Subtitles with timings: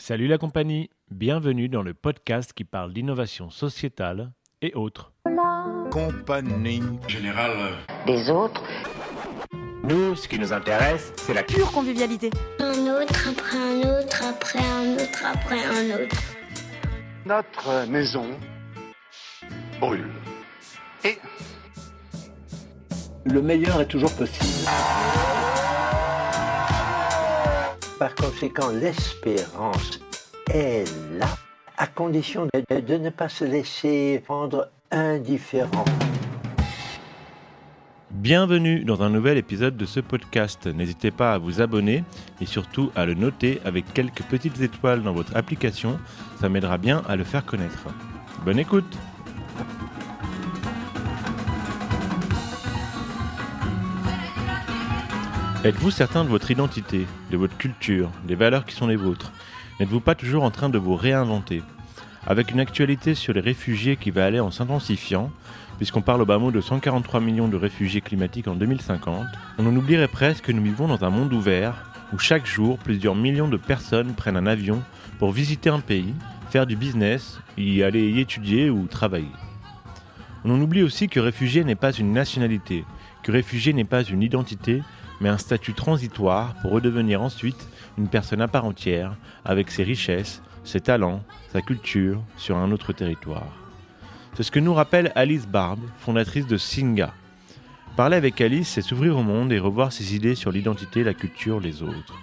[0.00, 4.30] Salut la compagnie, bienvenue dans le podcast qui parle d'innovation sociétale
[4.62, 5.12] et autres.
[5.90, 6.80] Compagnie.
[7.08, 7.50] général.
[8.06, 8.62] des autres.
[9.82, 12.30] Nous, ce qui nous intéresse, c'est la pure convivialité.
[12.60, 16.16] Un autre, après un autre, après un autre, après un autre.
[17.26, 18.30] Notre maison
[19.80, 20.12] brûle.
[21.02, 21.18] Et
[23.24, 25.37] le meilleur est toujours possible.
[27.98, 29.98] Par conséquent, l'espérance
[30.48, 30.84] est
[31.18, 31.26] là,
[31.76, 35.84] à condition de, ne pas se laisser rendre indifférent.
[38.12, 40.68] Bienvenue dans un nouvel épisode de ce podcast.
[40.68, 42.04] N'hésitez pas à vous abonner
[42.40, 45.98] et surtout à le noter avec quelques petites étoiles dans votre application.
[46.40, 47.88] Ça m'aidera bien à le faire connaître.
[48.44, 48.96] Bonne écoute
[55.64, 59.32] Êtes-vous certain de votre identité, de votre culture, des valeurs qui sont les vôtres?
[59.80, 61.64] N'êtes-vous pas toujours en train de vous réinventer?
[62.24, 65.32] Avec une actualité sur les réfugiés qui va aller en s'intensifiant,
[65.76, 69.26] puisqu'on parle au bas mot de 143 millions de réfugiés climatiques en 2050,
[69.58, 73.16] on en oublierait presque que nous vivons dans un monde ouvert où chaque jour plusieurs
[73.16, 74.80] millions de personnes prennent un avion
[75.18, 76.14] pour visiter un pays,
[76.50, 79.26] faire du business, y aller y étudier ou travailler.
[80.44, 82.84] On en oublie aussi que réfugié n'est pas une nationalité,
[83.24, 84.82] que réfugié n'est pas une identité,
[85.20, 90.42] mais un statut transitoire pour redevenir ensuite une personne à part entière, avec ses richesses,
[90.64, 93.52] ses talents, sa culture, sur un autre territoire.
[94.34, 97.12] C'est ce que nous rappelle Alice Barbe, fondatrice de Singa.
[97.96, 101.58] Parler avec Alice, c'est s'ouvrir au monde et revoir ses idées sur l'identité, la culture,
[101.58, 102.14] les autres.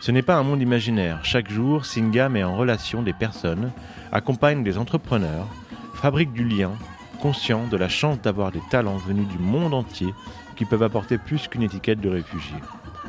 [0.00, 1.24] Ce n'est pas un monde imaginaire.
[1.24, 3.70] Chaque jour, Singa met en relation des personnes,
[4.10, 5.46] accompagne des entrepreneurs,
[5.94, 6.72] fabrique du lien,
[7.20, 10.12] conscient de la chance d'avoir des talents venus du monde entier
[10.56, 12.56] qui peuvent apporter plus qu'une étiquette de réfugié.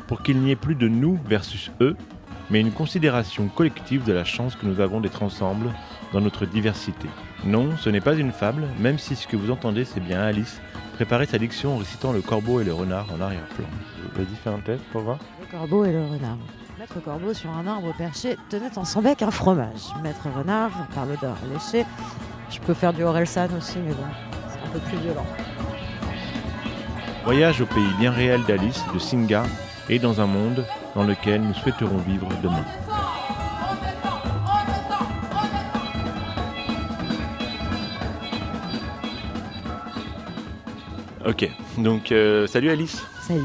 [0.06, 1.96] Pour qu'il n'y ait plus de nous versus eux,
[2.50, 5.70] mais une considération collective de la chance que nous avons d'être ensemble
[6.12, 7.08] dans notre diversité.
[7.44, 10.60] Non, ce n'est pas une fable, même si ce que vous entendez c'est bien Alice
[10.94, 13.66] préparer sa diction en récitant le corbeau et le renard en arrière-plan.
[14.14, 15.18] Vas-y, fais un test pour voir.
[15.40, 16.38] Le corbeau et le renard.
[16.78, 19.92] Maître corbeau sur un arbre perché tenait en son bec un fromage.
[20.02, 21.84] Maître renard par l'odeur léchée.
[22.50, 24.04] Je peux faire du Orelsan aussi, mais bon,
[24.48, 25.26] c'est un peu plus violent.
[27.24, 29.44] Voyage au pays bien réel d'Alice, de Singa,
[29.88, 32.64] et dans un monde dans lequel nous souhaiterons vivre demain.
[41.26, 41.48] Ok,
[41.78, 43.02] donc euh, salut Alice.
[43.22, 43.40] Salut.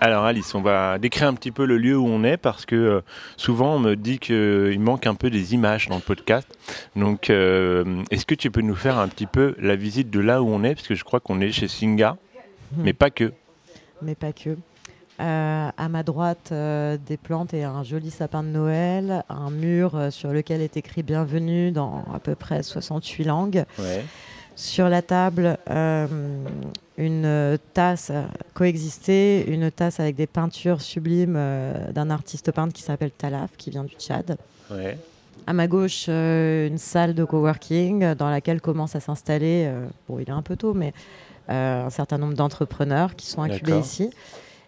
[0.00, 2.74] Alors Alice, on va décrire un petit peu le lieu où on est parce que
[2.74, 3.00] euh,
[3.36, 6.48] souvent on me dit qu'il manque un peu des images dans le podcast.
[6.96, 10.42] Donc euh, est-ce que tu peux nous faire un petit peu la visite de là
[10.42, 10.74] où on est?
[10.74, 12.16] Parce que je crois qu'on est chez Singa,
[12.76, 13.32] mais pas que.
[14.00, 14.56] Mais pas que.
[15.20, 19.94] Euh, à ma droite, euh, des plantes et un joli sapin de Noël, un mur
[19.94, 23.64] euh, sur lequel est écrit Bienvenue dans à peu près 68 langues.
[23.78, 24.04] Ouais.
[24.56, 25.56] Sur la table,
[26.98, 28.12] une tasse
[28.52, 31.40] coexistée, une tasse avec des peintures sublimes
[31.90, 34.36] d'un artiste peintre qui s'appelle Talaf, qui vient du Tchad.
[34.70, 34.98] Ouais.
[35.46, 39.72] À ma gauche, une salle de coworking dans laquelle commence à s'installer,
[40.06, 40.92] bon, il est un peu tôt, mais
[41.48, 44.10] un certain nombre d'entrepreneurs qui sont incubés ici.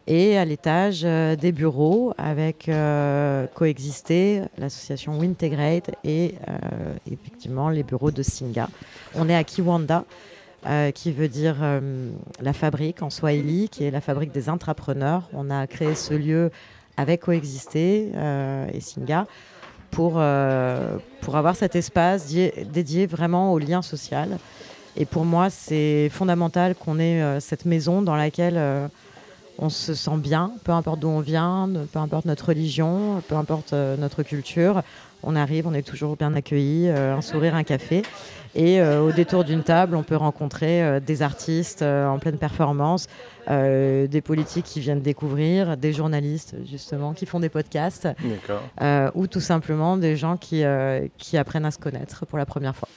[0.07, 7.83] Et à l'étage, euh, des bureaux avec euh, coexisté l'association Wintegrate et euh, effectivement les
[7.83, 8.69] bureaux de Singa.
[9.15, 10.05] On est à Kiwanda,
[10.67, 12.11] euh, qui veut dire euh,
[12.43, 15.23] la fabrique en Swahili, qui est la fabrique des intrapreneurs.
[15.33, 16.51] On a créé ce lieu
[16.99, 19.27] avec coexisté euh, et Singa
[19.91, 24.37] pour, euh, pour avoir cet espace dié- dédié vraiment au lien social.
[24.97, 28.87] Et pour moi, c'est fondamental qu'on ait euh, cette maison dans laquelle euh,
[29.59, 33.73] on se sent bien, peu importe d'où on vient, peu importe notre religion, peu importe
[33.73, 34.83] euh, notre culture.
[35.25, 38.03] On arrive, on est toujours bien accueillis, euh, un sourire, un café.
[38.57, 43.09] Et au détour d'une table, on peut rencontrer des artistes en pleine performance,
[43.49, 48.07] des politiques qui viennent découvrir, des journalistes justement qui font des podcasts,
[49.17, 50.63] ou tout simplement des gens qui,
[51.19, 52.89] qui apprennent à se connaître pour la première fois.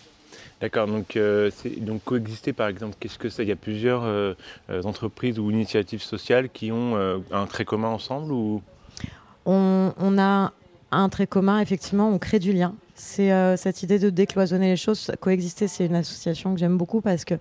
[0.59, 3.43] D'accord, donc, euh, donc coexister par exemple, qu'est-ce que c'est?
[3.43, 4.33] Il y a plusieurs euh,
[4.71, 6.95] euh, entreprises ou initiatives sociales qui ont
[7.31, 8.61] un trait commun ensemble ou?
[9.45, 10.51] On, a
[10.91, 12.73] un trait commun, effectivement, on crée du lien.
[12.95, 15.11] C'est cette idée de décloisonner les choses.
[15.21, 17.35] Coexister, c'est une association que j'aime beaucoup parce que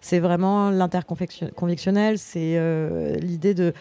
[0.00, 2.18] c'est vraiment l'interconvictionnel.
[2.18, 3.74] C'est l'idée de.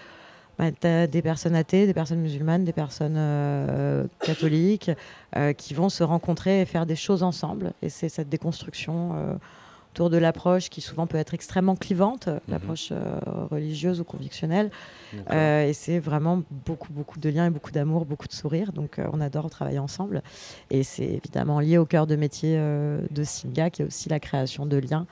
[0.59, 4.91] Bah, t'as des personnes athées, des personnes musulmanes, des personnes euh, catholiques
[5.37, 7.71] euh, qui vont se rencontrer et faire des choses ensemble.
[7.81, 9.33] Et c'est cette déconstruction euh,
[9.93, 12.39] autour de l'approche qui souvent peut être extrêmement clivante, Mhm.
[12.49, 12.91] l'approche
[13.49, 14.69] religieuse ou convictionnelle.
[15.31, 18.73] Et c'est vraiment beaucoup, beaucoup de liens et beaucoup d'amour, beaucoup de sourires.
[18.73, 20.21] Donc, on adore travailler ensemble.
[20.69, 24.67] Et c'est évidemment lié au cœur de métier de Singa, qui est aussi la création
[24.67, 25.07] de liens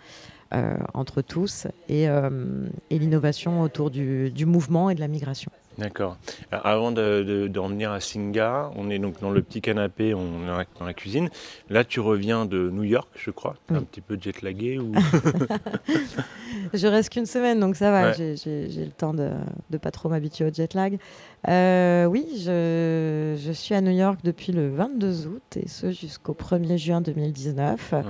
[0.93, 5.51] entre tous et, euh, et l'innovation autour du, du mouvement et de la migration.
[5.77, 6.17] D'accord.
[6.51, 10.15] Alors, Avant de- de- d'en venir à Singa, on est donc dans le petit canapé,
[10.15, 10.47] on est
[10.79, 11.29] dans la, cuisine.
[11.69, 13.55] Là, tu reviens de New York, je crois.
[13.69, 13.77] Oui.
[13.77, 14.91] Un petit peu jetlagué ou
[16.73, 18.35] Je reste qu'une semaine, donc ça va, Ouais.
[18.43, 19.29] j'ai- le temps de
[19.69, 20.97] ne pas trop m'habituer au jet lag.
[21.47, 26.33] Euh, oui, je, je suis à New York depuis le 22 août et ce jusqu'au
[26.33, 27.91] 1er juin 2019.
[27.93, 28.01] Ouais.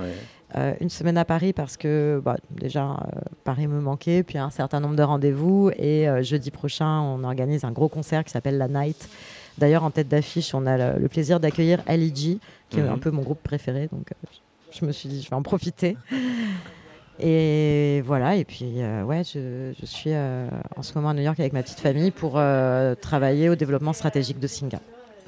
[0.56, 4.48] Euh, une semaine à Paris parce que bah, déjà euh, Paris me manquait, puis un
[4.50, 5.70] certain nombre de rendez-vous.
[5.76, 9.08] Et euh, jeudi prochain, on organise un gros concert qui s'appelle La Night.
[9.58, 12.38] D'ailleurs, en tête d'affiche, on a le, le plaisir d'accueillir LEG,
[12.70, 12.88] qui est Mhm.
[12.92, 13.88] un peu mon groupe préféré.
[13.92, 14.08] Donc,
[14.70, 15.96] je me suis dit, je vais en profiter.
[17.20, 21.52] Et voilà, et puis ouais, je, je suis en ce moment à New York avec
[21.52, 22.40] ma petite famille pour
[23.00, 24.78] travailler au développement stratégique de Singa,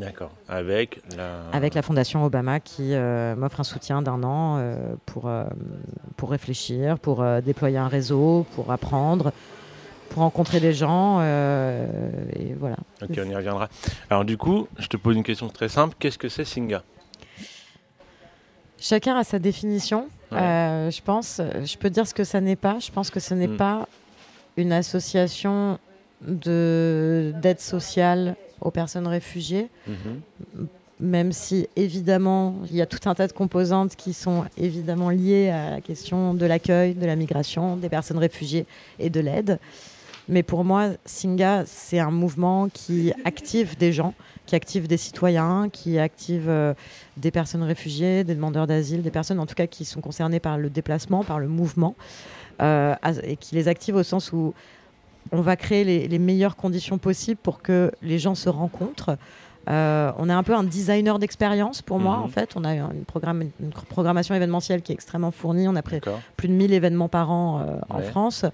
[0.00, 0.31] D'accord.
[0.49, 1.41] Avec la.
[1.52, 5.44] avec la Fondation Obama qui euh, m'offre un soutien d'un an euh, pour, euh,
[6.17, 9.32] pour réfléchir, pour euh, déployer un réseau, pour apprendre,
[10.11, 11.19] pour rencontrer des gens.
[11.20, 11.87] euh,
[12.35, 12.76] et voilà.
[13.02, 13.69] Ok, on y reviendra.
[14.08, 15.94] Alors du coup, je te pose une question très simple.
[15.99, 16.82] Qu'est-ce que c'est Singa?
[18.79, 20.08] Chacun a sa définition.
[20.32, 20.38] Ouais.
[20.41, 22.79] Euh, je pense, je peux dire ce que ça n'est pas.
[22.79, 23.56] Je pense que ce n'est Mm.
[23.56, 23.88] pas
[24.56, 25.79] une association
[26.23, 30.66] de d'aide sociale aux personnes réfugiées, Mhm.
[31.00, 35.48] même si évidemment il y a tout un tas de composantes qui sont évidemment liées
[35.48, 38.66] à la question de l'accueil, de la migration, des personnes réfugiées
[38.98, 39.58] et de l'aide.
[40.28, 44.14] Mais pour moi, Singa, c'est un mouvement qui active des gens,
[44.46, 46.72] qui active des citoyens, qui active euh,
[47.16, 50.56] des personnes réfugiées, des demandeurs d'asile, des personnes en tout cas qui sont concernées par
[50.58, 51.96] le déplacement, par le mouvement,
[52.62, 54.54] euh, et qui les active au sens où
[55.32, 59.17] on va créer les, les meilleures conditions possibles pour que les gens se rencontrent.
[59.69, 62.23] Euh, on est un peu un designer d'expérience pour moi, Mhm.
[62.25, 62.50] en fait.
[62.56, 65.69] On a une, programme- une programmation événementielle qui est extrêmement fournie.
[65.69, 68.00] On a plus de 1000 événements par an euh, en.
[68.00, 68.44] France.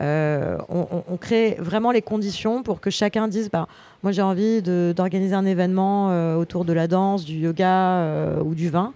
[0.00, 3.66] Euh, on, crée vraiment les conditions pour que chacun dise bah,
[4.04, 8.92] moi j'ai envie d'organiser un événement autour de la danse, du yoga ou du vin.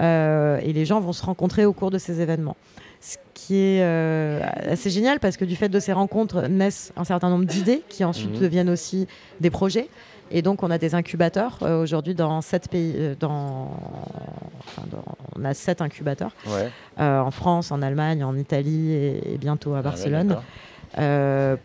[0.00, 2.56] Et les gens vont se rencontrer au cours de ces événements.
[3.00, 7.04] Ce qui est euh, assez génial parce que du fait de ces rencontres naissent un
[7.04, 8.40] certain nombre d'idées qui ensuite Mhm.
[8.40, 9.06] deviennent aussi
[9.40, 9.88] des projets.
[10.30, 12.94] Et donc on a des incubateurs euh, aujourd'hui dans sept pays.
[12.96, 13.70] euh, dans,
[14.66, 15.04] enfin, dans-
[15.36, 16.70] on a sept incubateurs Ouais.
[16.98, 20.36] en France, en Allemagne, en Italie et, et bientôt à Ah ouais, Barcelone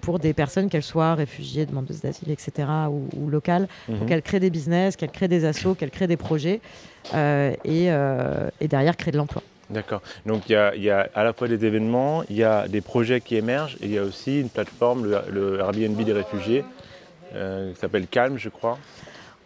[0.02, 4.06] pour des personnes, qu'elles soient réfugiées, demandeuses d'asile, etc., ou, ou locales, pour Mhm.
[4.06, 6.62] qu'elles créent des business, qu'elles créent des assos, qu'elles créent des projets
[7.16, 9.42] et, et derrière créer de l'emploi.
[9.74, 10.02] D'accord.
[10.26, 13.36] Donc il y a, à la fois des événements, il y a des projets qui
[13.36, 16.64] émergent et il y a aussi une plateforme, le, le Airbnb des réfugiés,
[17.34, 18.78] euh, qui s'appelle Calme, je crois.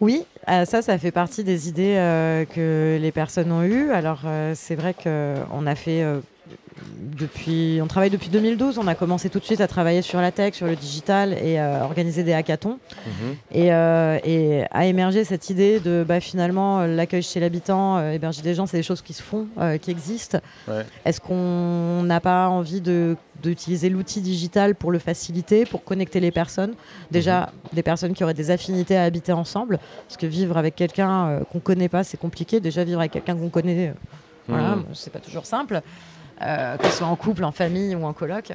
[0.00, 3.90] Oui, euh, ça, ça fait partie des idées euh, que les personnes ont eues.
[3.90, 4.20] Alors,
[4.54, 6.04] c'est vrai qu'on a fait
[7.00, 8.78] depuis, on travaille depuis 2012.
[8.78, 11.58] On a commencé tout de suite à travailler sur la tech, sur le digital et
[11.58, 12.78] euh, organiser des hackathons.
[13.06, 13.36] Mhm.
[13.52, 18.12] Et, euh, et a émergé cette idée de bah, finalement euh, l'accueil chez l'habitant, euh,
[18.12, 20.38] héberger des gens, c'est des choses qui se font, euh, qui existent.
[20.68, 20.84] Ouais.
[21.04, 26.74] Est-ce qu'on n'a pas envie d'utiliser l'outil digital pour le faciliter, pour connecter les personnes?
[27.10, 31.40] Déjà, des personnes qui auraient des affinités à habiter ensemble, parce que vivre avec quelqu'un
[31.50, 32.60] qu'on connaît pas, c'est compliqué.
[32.60, 33.92] Déjà, vivre avec quelqu'un qu'on connaît,
[34.46, 34.84] voilà, Mhm.
[34.94, 35.82] c'est pas toujours simple,
[36.42, 38.52] euh, que ce soit en couple, en famille ou en coloc.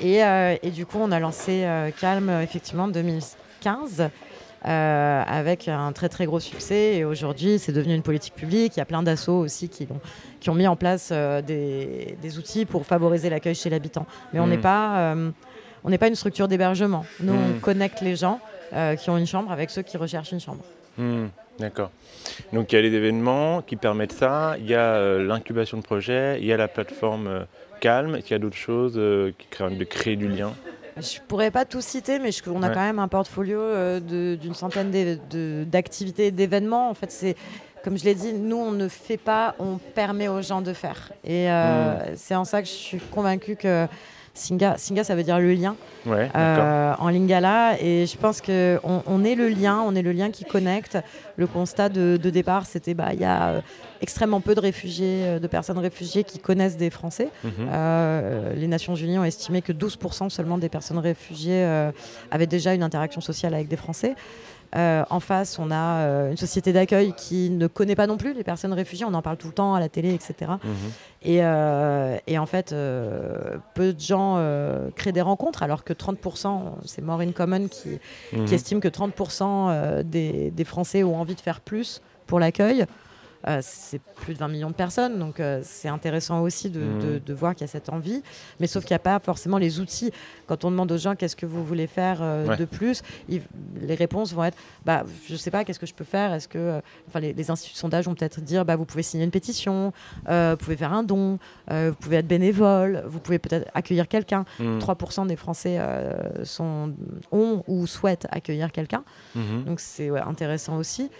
[0.00, 4.10] Et, euh, et du coup, on a lancé euh, Calme, effectivement, en 2015.
[4.64, 8.76] euh, avec un très très gros succès et aujourd'hui c'est devenu une politique publique.
[8.76, 9.88] Il y a plein d'assauts aussi qui,
[10.48, 14.06] ont mis en place des, des outils pour favoriser l'accueil chez l'habitant.
[14.32, 15.16] Mais on n'est pas,
[15.84, 17.04] on n'est pas une structure d'hébergement.
[17.20, 17.56] Nous Mm.
[17.56, 18.38] on connecte les gens
[18.72, 20.62] euh, qui ont une chambre avec ceux qui recherchent une chambre.
[20.96, 21.26] Hmm,
[21.58, 21.90] D'accord.
[22.52, 25.82] Donc il y a les événements qui permettent ça, il y a euh, l'incubation de
[25.82, 27.44] projets, il y a la plateforme euh,
[27.80, 30.52] Calme, est-ce qu'il y a d'autres choses euh, qui créent de créer du lien?
[30.96, 32.74] Je pourrais pas tout citer, mais je- on a Ouais.
[32.74, 34.00] quand même un portfolio euh,
[34.36, 34.90] d'une centaine
[35.64, 36.90] d'activités d'événements.
[36.90, 37.36] En fait, c'est
[37.82, 41.12] comme je l'ai dit, nous on ne fait pas, on permet aux gens de faire.
[41.24, 43.86] Et euh, c'est en ça que je suis convaincue que
[44.34, 47.76] Singa, Singa, ça veut dire le lien Ouais, euh, en lingala.
[47.80, 50.98] Et je pense que on, est le lien, on est le lien qui connecte.
[51.36, 53.60] Le constat de, de départ, c'était bah il y a euh,
[54.02, 57.28] extrêmement peu de réfugiés, euh, de personnes réfugiées qui connaissent des Français.
[57.44, 57.50] Mhm.
[57.70, 61.90] Euh, les Nations Unies ont estimé que 12% seulement des personnes réfugiées euh,
[62.30, 64.14] avaient déjà une interaction sociale avec des Français.
[64.74, 68.32] Euh, en face, on a euh, une société d'accueil qui ne connaît pas non plus
[68.32, 69.04] les personnes réfugiées.
[69.04, 70.52] On en parle tout le temps à la télé, etc.
[70.64, 70.70] Mhm.
[71.24, 72.74] Et, euh, et en fait,
[73.74, 74.42] peu de gens
[74.96, 77.98] créent des rencontres, alors que 30%, c'est More in Common qui,
[78.32, 78.46] Mhm.
[78.46, 82.86] qui estime que 30% euh, des, des Français ont envie de faire plus pour l'accueil.
[83.48, 86.98] Euh, c'est plus de 20 millions de personnes, donc euh, c'est intéressant aussi de, Mhm.
[87.00, 88.22] de- de voir qu'il y a cette envie.
[88.60, 90.12] Mais sauf qu'il n'y a pas forcément les outils.
[90.46, 92.56] Quand on demande aux gens qu'est-ce que vous voulez faire euh, Ouais.
[92.56, 93.42] de plus, ils-
[93.80, 96.32] les réponses vont être bah, je sais pas, qu'est-ce que je peux faire?
[96.32, 96.80] Est-ce que.
[97.08, 99.92] enfin, les, les instituts de sondage vont peut-être dire bah, vous pouvez signer une pétition,
[100.28, 104.44] vous pouvez faire un don, vous pouvez être bénévole, vous pouvez peut-être accueillir quelqu'un.
[104.60, 104.78] Mhm.
[104.78, 105.78] 3% des Français
[106.44, 106.92] sont,
[107.32, 109.02] ont ou souhaitent accueillir quelqu'un.
[109.34, 109.64] Mhm.
[109.64, 111.10] Donc c'est ouais, intéressant aussi.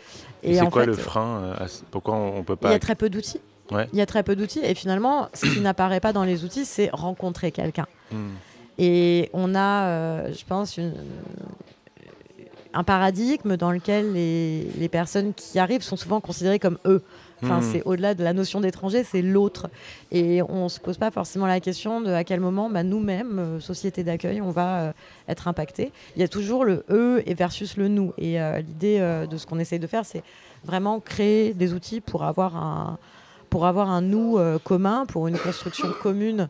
[0.45, 1.67] Et c'est quoi fait, le frein à
[2.17, 3.41] Pourquoi on peut Il y a très peu d'outils.
[3.71, 3.89] Ouais.
[3.93, 4.61] Il y a très peu d'outils.
[4.63, 7.87] Et finalement, ce qui n'apparaît pas dans les outils, c'est rencontrer quelqu'un.
[8.11, 8.31] Mhm.
[8.79, 10.95] Et on a, euh, je pense, une-
[12.75, 17.03] un paradigme dans lequel les, les personnes qui arrivent sont souvent considérées comme eux.
[17.45, 17.63] Enfin, Mhm.
[17.73, 19.69] c'est au-delà de la notion d'étranger, c'est l'autre.
[20.13, 23.39] Et on ne se pose pas forcément la question de à quel moment, bah, nous-mêmes,
[23.39, 24.93] euh, société d'accueil, on va euh,
[25.29, 25.91] être impacté.
[26.17, 28.13] Il y a toujours le eux et versus le nous.
[28.17, 30.23] Et euh, l'idée euh, de ce qu'on essaye de faire, c'est
[30.65, 32.99] vraiment créer des outils pour avoir un,
[33.51, 36.49] pour avoir un nous euh, commun, pour une construction commune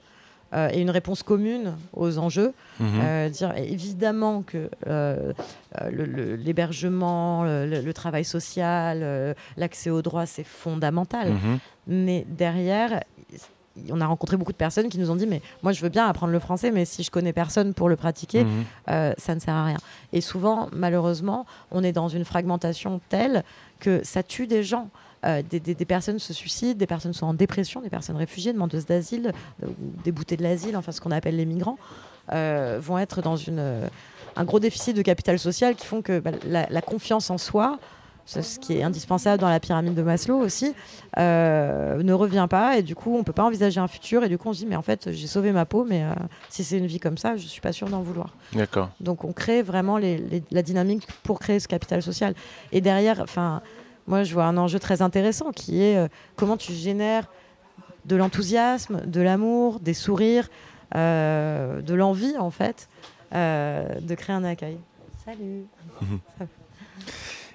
[0.55, 2.53] euh, et une réponse commune aux enjeux.
[2.79, 2.87] Mhm.
[3.03, 5.33] Euh, dire évidemment que le-
[6.05, 11.31] le- l'hébergement, le, travail social, l'accès aux droits, c'est fondamental.
[11.33, 11.59] Mhm.
[11.87, 13.03] Mais derrière,
[13.91, 16.07] on a rencontré beaucoup de personnes qui nous ont dit mais moi je veux bien
[16.07, 18.65] apprendre le français, mais si je connais personne pour le pratiquer, Mhm.
[18.91, 19.79] euh, ça ne sert à rien.
[20.13, 23.45] Et souvent, malheureusement, on est dans une fragmentation telle
[23.81, 24.89] que ça tue des gens.
[25.25, 28.53] Euh, des, des- des personnes se suicident, des personnes sont en dépression, des personnes réfugiées,
[28.53, 31.79] demandeuses d'asile, euh, ou déboutés de l'asile, enfin ce qu'on appelle les migrants,
[32.33, 33.89] euh, vont être dans une,
[34.35, 37.79] un gros déficit de capital social qui font que bah, la, la confiance en soi,
[38.25, 40.75] ce qui est indispensable dans la pyramide de Maslow aussi,
[41.19, 44.39] euh, ne revient pas et du coup on peut pas envisager un futur et du
[44.39, 46.13] coup on se dit mais en fait j'ai sauvé ma peau mais euh,
[46.49, 48.35] si c'est une vie comme ça je suis pas sûre d'en vouloir.
[48.55, 48.91] D'accord.
[49.01, 52.35] Donc on crée vraiment les- les- la dynamique pour créer ce capital social.
[52.71, 53.61] Et derrière, enfin,
[54.07, 57.27] moi je vois un enjeu très intéressant qui est euh, comment tu génères
[58.05, 60.49] de l'enthousiasme, de l'amour, des sourires,
[60.95, 62.89] euh, de l'envie en fait,
[63.35, 64.79] euh, de créer un accueil.
[65.25, 65.65] Salut.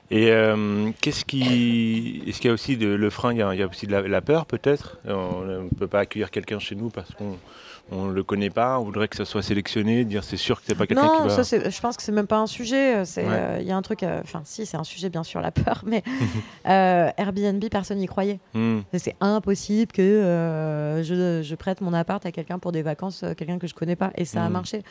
[0.10, 2.24] Et euh, qu'est-ce qui.
[2.28, 3.88] Est-ce qu'il y a aussi de, le frein il y a, il y a aussi
[3.88, 5.00] de la, la peur, peut-être?
[5.06, 8.80] On ne peut pas accueillir quelqu'un chez nous parce qu'on ne le connaît pas.
[8.80, 11.28] On voudrait que ça soit sélectionné, dire c'est sûr que c'est pas quelqu'un qui Non,
[11.28, 11.30] va.
[11.30, 12.96] ça, c'est- je pense que c'est même pas un sujet.
[13.02, 13.04] Ouais.
[13.18, 15.52] euh, Il y a un truc, euh, enfin si, c'est un sujet bien sûr, la
[15.52, 16.04] peur, mais
[16.68, 18.40] euh, Airbnb, personne n'y croyait.
[18.54, 18.80] Hmm.
[18.94, 23.34] C'est impossible que euh, je, je prête mon appart à quelqu'un pour des vacances, euh,
[23.34, 24.12] quelqu'un que je connais pas.
[24.16, 24.54] Et ça a Mhm.
[24.54, 24.84] marché.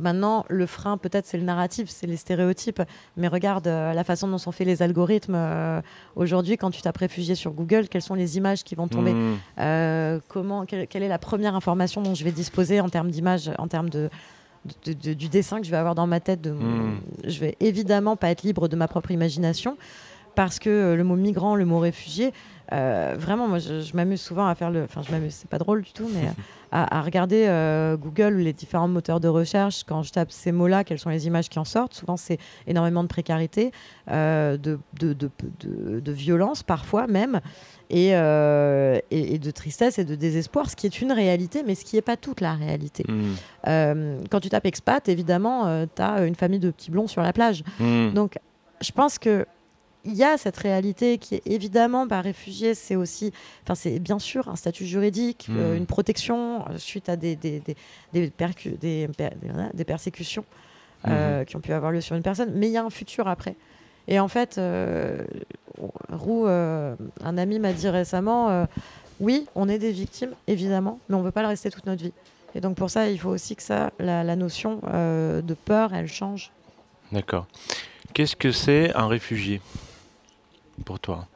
[0.00, 2.82] Maintenant, le frein, peut-être, c'est le narratif, c'est les stéréotypes.
[3.16, 5.34] Mais regarde euh, la façon dont sont faits les algorithmes.
[5.36, 5.80] euh,
[6.16, 9.36] Aujourd'hui, quand tu tapes réfugié sur Google, quelles sont les images qui vont tomber Hmm.
[9.58, 13.50] Euh, comment, quelle, quelle est la première information dont je vais disposer en termes d'image,
[13.58, 14.10] en termes de,
[14.86, 17.00] de- de- du dessin que je vais avoir dans ma tête de mon- Mm.
[17.26, 19.76] Je vais évidemment pas être libre de ma propre imagination
[20.36, 22.32] parce que le mot migrant, le mot réfugié,
[22.72, 24.84] euh, vraiment, moi, je, je m'amuse souvent à faire le.
[24.84, 26.32] Enfin, je m'amuse, c'est pas drôle du tout, mais euh,
[26.72, 29.82] à, à regarder euh, Google ou les différents moteurs de recherche.
[29.84, 33.02] Quand je tape ces mots-là, quelles sont les images qui en sortent Souvent, c'est énormément
[33.02, 33.72] de précarité,
[34.10, 37.40] euh, de, de, de, de- de violence parfois même,
[37.90, 41.84] et, et, et de tristesse et de désespoir, ce qui est une réalité, mais ce
[41.84, 43.04] qui n'est pas toute la réalité.
[43.66, 47.32] Euh, quand tu tapes expat, évidemment, tu as une famille de petits blonds sur la
[47.32, 47.64] plage.
[47.80, 48.10] Hmm.
[48.12, 48.38] Donc,
[48.80, 49.44] je pense que
[50.04, 53.32] il y a cette réalité qui est évidemment par réfugié, c'est aussi,
[53.64, 55.56] enfin c'est bien sûr un statut juridique, Mm.
[55.58, 57.76] euh, une protection euh, suite à des des, des,
[58.12, 59.08] des, percu- des,
[59.74, 60.44] des- persécutions
[61.06, 63.28] euh, qui ont pu avoir lieu sur une personne, mais il y a un futur
[63.28, 63.56] après.
[64.08, 64.58] Et en fait,
[66.10, 68.66] Roux, un ami m'a dit récemment,
[69.20, 72.02] oui, on est des victimes, évidemment, mais on ne veut pas le rester toute notre
[72.02, 72.12] vie.
[72.54, 76.08] Et donc pour ça, il faut aussi que ça, la, la notion de peur, elle
[76.08, 76.50] change.
[77.12, 77.46] D'accord.
[78.14, 79.60] Qu'est-ce que c'est un réfugié?
[80.84, 81.26] Pour toi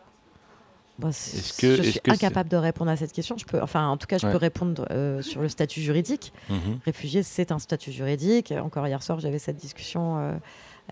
[0.99, 3.37] Bah, c- Est-ce que- je suis que incapable de répondre à cette question.
[3.37, 4.33] Je peux, enfin, en tout cas, je Ouais.
[4.33, 6.33] peux répondre euh, sur le statut juridique.
[6.49, 6.79] Mhm.
[6.85, 8.53] Réfugié, c'est un statut juridique.
[8.53, 10.33] Encore hier soir, j'avais cette discussion euh,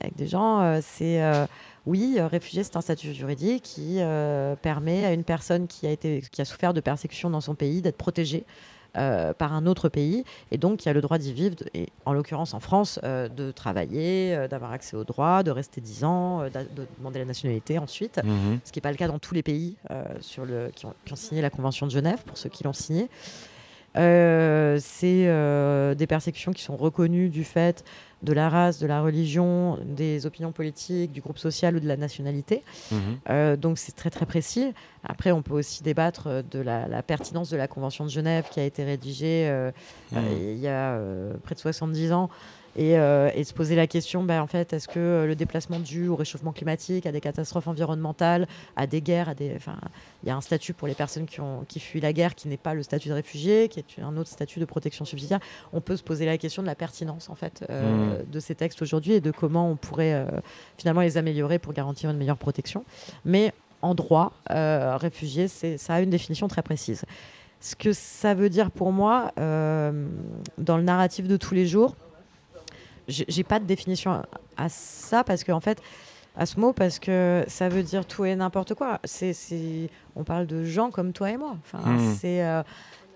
[0.00, 0.60] avec des gens.
[0.60, 1.22] Euh, c'est
[1.86, 3.98] oui, réfugié, c'est un statut juridique qui
[4.62, 7.80] permet à une personne qui a été, qui a souffert de persécution dans son pays
[7.82, 8.44] d'être protégée.
[8.98, 12.12] Euh, par un autre pays et donc qui a le droit d'y vivre et en
[12.12, 16.42] l'occurrence en France euh, de travailler euh, d'avoir accès aux droits de rester 10 ans
[16.44, 18.60] de demander la nationalité ensuite Mhm.
[18.64, 19.76] ce qui n'est pas le cas dans tous les pays
[20.20, 22.72] sur le, qui, ont, qui ont signé la Convention de Genève, pour ceux qui l'ont
[22.74, 23.08] signé.
[23.96, 25.26] Euh, c'est
[25.96, 27.84] des persécutions qui sont reconnues du fait
[28.22, 31.96] de la race, de la religion, des opinions politiques, du groupe social ou de la
[31.96, 32.62] nationalité.
[32.92, 32.98] Mhm.
[33.30, 34.72] Euh, donc c'est très très précis.
[35.04, 38.60] Après, on peut aussi débattre de la, la pertinence de la Convention de Genève qui
[38.60, 39.70] a été rédigée euh,
[40.12, 40.18] Mhm.
[40.18, 40.98] euh, il y a
[41.42, 42.28] près de 70 ans.
[42.74, 45.78] Et, euh, et se poser la question, ben, en fait, est-ce que euh, le déplacement
[45.78, 49.76] dû au réchauffement climatique, à des catastrophes environnementales, à des guerres, à des, enfin,
[50.22, 52.48] il y a un statut pour les personnes qui, ont, qui fuient la guerre qui
[52.48, 55.40] n'est pas le statut de réfugié, qui est un autre statut de protection subsidiaire.
[55.74, 58.80] On peut se poser la question de la pertinence en fait euh, de ces textes
[58.80, 60.26] aujourd'hui et de comment on pourrait euh,
[60.78, 62.84] finalement les améliorer pour garantir une meilleure protection.
[63.24, 63.52] Mais
[63.82, 67.04] en droit, réfugié, ça a une définition très précise.
[67.60, 71.96] Ce que ça veut dire pour moi, dans le narratif de tous les jours,
[73.08, 74.24] j'ai pas de définition à,
[74.56, 75.80] à ça parce qu'en fait,
[76.36, 79.00] à ce mot, parce que ça veut dire tout et n'importe quoi.
[79.04, 79.34] C'est,
[80.16, 81.56] on parle de gens comme toi et moi.
[81.62, 81.98] Enfin, Mhm.
[81.98, 82.62] c'est euh,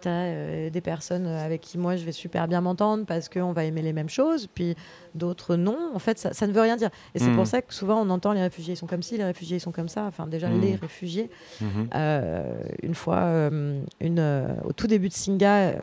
[0.02, 3.64] t'as euh, des personnes avec qui moi je vais super bien m'entendre parce qu'on va
[3.64, 4.74] aimer les mêmes choses, puis
[5.14, 5.78] d'autres non.
[5.94, 6.90] En fait, ça, ça ne veut rien dire.
[7.14, 7.36] Et c'est Mhm.
[7.36, 9.60] pour ça que souvent on entend les réfugiés ils sont comme ci, les réfugiés ils
[9.60, 10.04] sont comme ça.
[10.04, 10.60] Enfin, déjà Mhm.
[10.60, 11.30] les réfugiés.
[11.94, 15.76] Euh, une fois, euh, une, au tout début de Singa,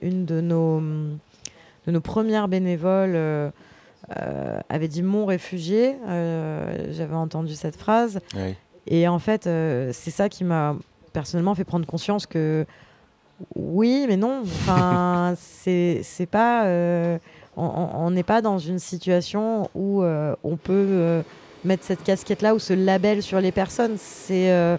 [0.00, 0.80] une de nos,
[1.88, 3.50] de nos premières bénévoles euh,
[4.20, 5.96] euh, avait dit mon réfugié.
[6.06, 8.20] Euh, J'avais entendu cette phrase.
[8.86, 10.76] Et en fait, euh, c'est ça qui m'a
[11.14, 12.66] personnellement fait prendre conscience que
[13.56, 14.42] oui, mais non.
[14.42, 16.66] Enfin, c'est pas.
[16.66, 17.18] euh,
[17.56, 21.22] on- n'est pas dans une situation où on peut
[21.64, 23.94] mettre cette casquette-là ou ce label sur les personnes.
[23.96, 24.76] C'est euh,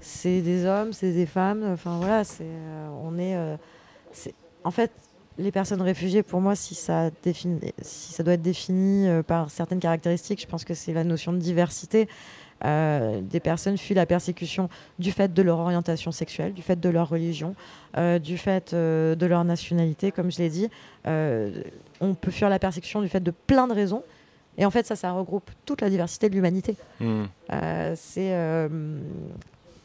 [0.00, 1.64] c'est des hommes, c'est des femmes.
[1.72, 3.34] Enfin voilà, c'est euh, on est.
[3.36, 3.56] euh,
[4.64, 4.90] en fait,
[5.38, 9.50] les personnes réfugiées, pour moi, si ça, définit, si ça doit être défini euh, par
[9.50, 12.08] certaines caractéristiques, je pense que c'est la notion de diversité.
[12.64, 16.88] Euh, des personnes fuient la persécution du fait de leur orientation sexuelle, du fait de
[16.88, 17.54] leur religion,
[17.98, 20.70] euh, du fait de leur nationalité, comme je l'ai dit.
[22.00, 24.02] On peut fuir la persécution du fait de plein de raisons.
[24.58, 26.76] Et en fait, ça, ça regroupe toute la diversité de l'humanité.
[27.52, 28.32] Euh, c'est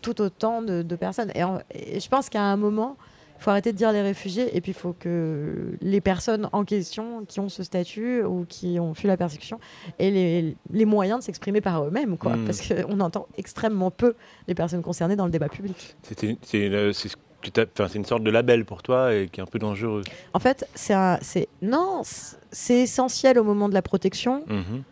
[0.01, 1.31] tout autant de, de personnes.
[1.35, 2.95] Et, en- et je pense qu'à un moment,
[3.43, 7.25] faut arrêter de dire les réfugiés et puis il faut que les personnes en question
[7.27, 9.59] qui ont ce statut ou qui ont fui la persécution
[9.99, 12.17] aient les, les moyens de s'exprimer par eux-mêmes.
[12.17, 12.45] Quoi, Mm.
[12.45, 14.13] Parce qu'on entend extrêmement peu
[14.47, 15.95] les personnes concernées dans le débat public.
[16.03, 16.37] C'est
[16.69, 20.03] euh, c'est une sorte de label pour toi et qui est un peu dangereux.
[20.33, 24.43] En fait, c'est non, c'est- essentiel au moment de la protection.
[24.47, 24.83] Mhm.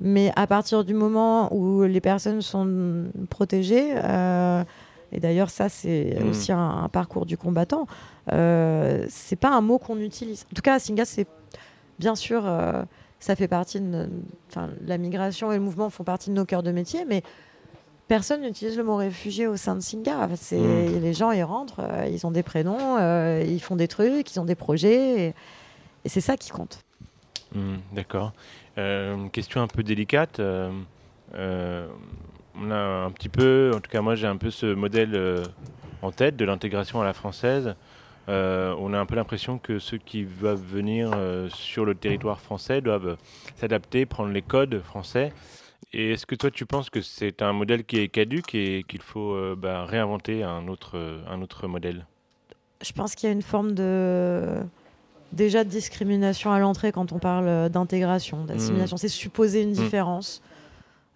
[0.00, 4.64] Mais à partir du moment où les personnes sont protégées, euh,
[5.12, 6.28] et d'ailleurs ça c'est Mm.
[6.28, 7.86] aussi un, un parcours du combattant,
[8.32, 10.44] euh, c'est pas un mot qu'on utilise.
[10.50, 11.26] En tout cas, Singa, c'est
[11.98, 12.82] bien sûr, euh,
[13.20, 14.08] ça fait partie de
[14.86, 17.22] la migration et le mouvement font partie de nos cœurs de métier, mais
[18.08, 20.28] personne n'utilise le mot réfugié au sein de Singa.
[20.36, 21.00] C'est Mm.
[21.00, 24.40] les gens ils rentrent, euh, ils ont des prénoms, euh, ils font des trucs, ils
[24.40, 25.34] ont des projets, et,
[26.04, 26.80] et c'est ça qui compte.
[27.54, 28.32] Hmm, D'accord.
[28.78, 30.40] Euh, une question un peu délicate.
[32.54, 35.44] On a un petit peu, en tout cas moi j'ai un peu ce modèle euh,
[36.02, 37.74] en tête de l'intégration à la française.
[38.28, 42.40] Euh, on a un peu l'impression que ceux qui doivent venir euh, sur le territoire
[42.40, 43.16] français doivent
[43.56, 45.32] s'adapter, prendre les codes français.
[45.92, 49.02] Et est-ce que toi tu penses que c'est un modèle qui est caduque et qu'il
[49.02, 52.06] faut bah, réinventer un autre, un autre modèle?
[52.80, 54.62] Je pense qu'il y a une forme de
[55.32, 58.96] déjà de discrimination à l'entrée quand on parle d'intégration, d'assimilation.
[58.96, 60.40] C'est supposer une différence.
[60.44, 60.51] Euh,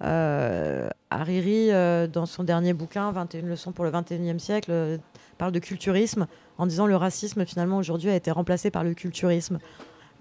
[0.00, 4.98] Hariri, euh, dans son dernier bouquin, 21 leçons pour le 21e siècle, euh,
[5.38, 6.26] parle de culturisme
[6.58, 9.58] en disant le racisme finalement aujourd'hui a été remplacé par le culturisme.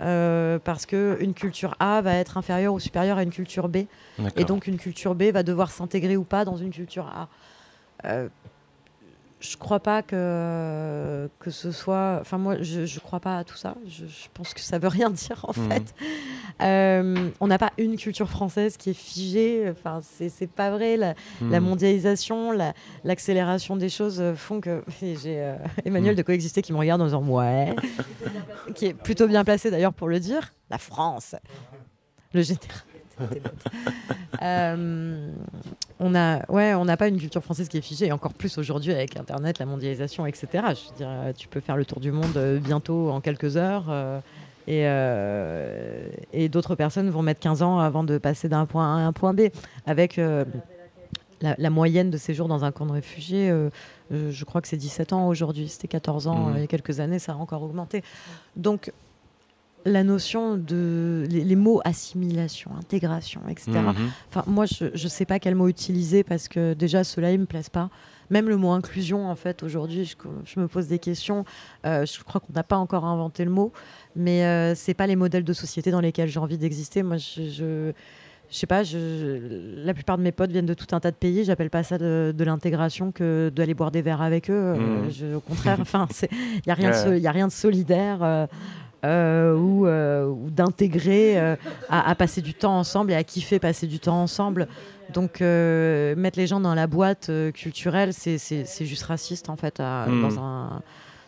[0.01, 3.77] Euh, parce que une culture A va être inférieure ou supérieure à une culture B.
[4.35, 7.29] Et donc une culture B va devoir s'intégrer ou pas dans une culture A.
[8.05, 8.27] Euh,
[9.41, 12.17] je crois pas que, que ce soit.
[12.21, 13.75] Enfin, moi, je, je crois pas à tout ça.
[13.87, 15.69] Je, je pense que ça veut rien dire, en Mhm.
[15.71, 15.95] fait.
[16.61, 19.69] Euh, on n'a pas une culture française qui est figée.
[19.69, 20.97] Enfin, c'est c'est pas vrai.
[20.97, 21.63] La, la Hmm.
[21.65, 24.83] mondialisation, la- l'accélération des choses font que.
[25.01, 26.17] J'ai euh, Emmanuel Mhm.
[26.17, 27.75] de Coexister qui me regarde en disant Ouais.
[28.73, 30.53] qui est plutôt bien placé d'ailleurs pour le dire.
[30.69, 31.35] La France.
[32.33, 32.69] Le général.
[33.19, 33.65] C'était bête.
[34.41, 35.31] Euh,
[35.99, 38.57] on a, ouais, on n'a pas une culture française qui est figée, et encore plus
[38.57, 40.47] aujourd'hui avec Internet, la mondialisation, etc.
[40.53, 43.55] Je veux dire, euh, tu peux faire le tour du monde euh, bientôt en quelques
[43.57, 44.19] heures, euh,
[44.67, 48.99] et, euh, et d'autres personnes vont mettre 15 ans avant de passer d'un point A
[48.99, 49.43] à un point B.
[49.85, 53.51] Avec la, la moyenne de séjour dans un camp de réfugiés,
[54.11, 56.67] euh, je crois que c'est 17 ans aujourd'hui, c'était 14 ans euh, il y a
[56.67, 58.03] quelques années, ça a encore augmenté.
[58.55, 58.91] Donc,
[59.85, 63.71] la notion de les, les mots assimilation, intégration, etc.
[63.71, 63.93] Mhm.
[64.29, 67.45] Enfin, moi, je ne sais pas quel mot utiliser parce que déjà, ceux-là, ils me
[67.45, 67.89] plaisent pas.
[68.31, 71.45] Même le mot inclusion, en fait, aujourd'hui, je, je me pose des questions.
[71.85, 73.71] Euh, je crois qu'on n'a pas encore inventé le mot,
[74.15, 77.03] mais euh, c'est pas les modèles de société dans lesquels j'ai envie d'exister.
[77.03, 77.91] Moi, je, je,
[78.49, 81.15] je sais pas, je, la plupart de mes potes viennent de tout un tas de
[81.15, 81.43] pays.
[81.43, 84.53] J'appelle pas ça de, de l'intégration que d'aller boire des verres avec eux.
[84.55, 85.11] Euh, Mhm.
[85.11, 88.23] je- au contraire, enfin, il n'y a, rien de y a rien de solidaire.
[88.23, 88.47] euh,
[89.55, 91.55] ou, euh, ou d'intégrer euh,
[91.89, 94.67] à, à passer du temps ensemble et à kiffer passer du temps ensemble.
[95.13, 98.37] Donc euh, mettre les gens dans la boîte euh, culturelle, c'est
[98.85, 100.21] juste raciste en fait à- Mhm.
[100.21, 100.81] dans, un,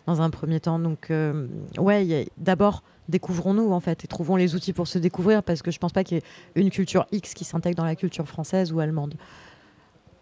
[0.06, 0.78] dans un premier temps.
[0.78, 1.46] Donc euh,
[1.78, 5.78] ouais, d'abord découvrons-nous en fait et trouvons les outils pour se découvrir parce que je
[5.78, 6.24] pense pas qu'il y ait
[6.60, 9.14] une culture X qui s'intègre dans la culture française ou allemande.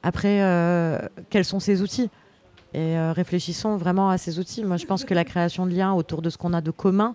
[0.03, 0.99] Après, euh,
[1.31, 2.11] quels sont ces outils?
[2.75, 4.62] Et euh, réfléchissons vraiment à ces outils.
[4.62, 7.14] Moi, je pense que la création de liens autour de ce qu'on a de commun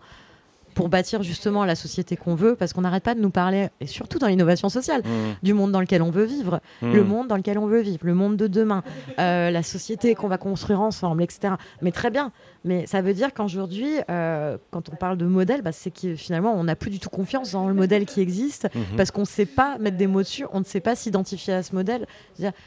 [0.74, 3.88] pour bâtir justement la société qu'on veut, parce qu'on n'arrête pas de nous parler, et
[3.88, 5.10] surtout dans l'innovation sociale, Mmh.
[5.44, 6.94] du monde dans lequel on veut vivre, Mmh.
[6.94, 8.84] le monde dans lequel on veut vivre, le monde de demain,
[9.20, 11.56] euh, la société qu'on va construire ensemble, etc.
[11.82, 12.32] Mais très bien.
[12.64, 16.54] Mais ça veut dire qu'aujourd'hui, euh, quand on parle de modèle, bah, c'est que finalement,
[16.54, 18.98] on n'a plus du tout confiance dans le modèle qui existe, Mhm.
[18.98, 21.64] parce qu'on ne sait pas mettre des mots dessus, on ne sait pas s'identifier à
[21.64, 22.06] ce modèle.
[22.36, 22.58] C'est-à-dire,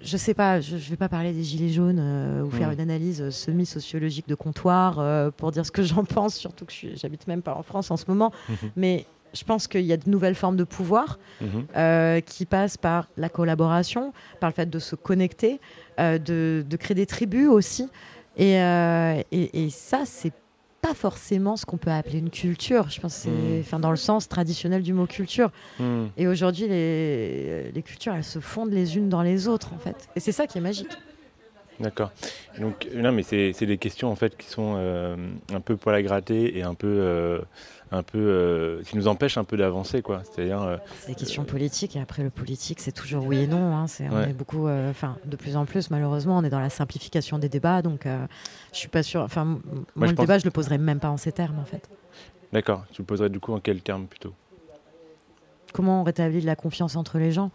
[0.00, 2.80] je- sais pas, je, je vais pas parler des gilets jaunes euh, ou faire une
[2.80, 7.26] analyse euh, semi-sociologique de comptoir euh, pour dire ce que j'en pense, surtout que j'habite
[7.26, 8.32] même pas en France en ce moment.
[8.48, 8.56] Mhm.
[8.76, 11.66] Mais je pense qu'il y a de nouvelles formes de pouvoir Mhm.
[11.76, 15.60] euh, qui passent par la collaboration, par le fait de se connecter,
[15.98, 17.88] de, de créer des tribus aussi.
[18.36, 20.32] Et, et, et ça, c'est
[20.82, 22.90] pas forcément ce qu'on peut appeler une culture.
[22.90, 23.60] Je pense que c'est Mm.
[23.60, 25.50] enfin, dans le sens traditionnel du mot culture.
[25.78, 26.04] Mmh.
[26.18, 30.08] Et aujourd'hui, les, les cultures, elles se fondent les unes dans les autres, en fait.
[30.16, 30.90] Et c'est ça qui est magique.
[31.82, 32.12] D'accord.
[32.58, 35.16] Donc, non, mais c'est c'est des questions en fait qui sont euh,
[35.52, 37.40] un peu poil à gratter et un peu, euh,
[37.90, 40.22] un peu, euh, qui nous empêchent un peu d'avancer, quoi.
[40.24, 41.96] C'est-à-dire, euh, C'est des questions politiques.
[41.96, 43.76] Et après, le politique, c'est toujours oui et non.
[43.76, 43.86] hein.
[44.00, 44.30] On Ouais.
[44.30, 47.48] est beaucoup, euh, enfin, de plus en plus, malheureusement, on est dans la simplification des
[47.48, 47.82] débats.
[47.82, 48.24] Donc, euh,
[48.72, 49.22] je suis pas sûre.
[49.22, 51.88] Enfin, moi, le pense- débat, je le poserais même pas en ces termes, en fait.
[52.52, 52.84] d'accord.
[52.92, 54.32] Tu le poserais du coup en quel terme plutôt?
[55.72, 57.50] Comment on rétablit la confiance entre les gens?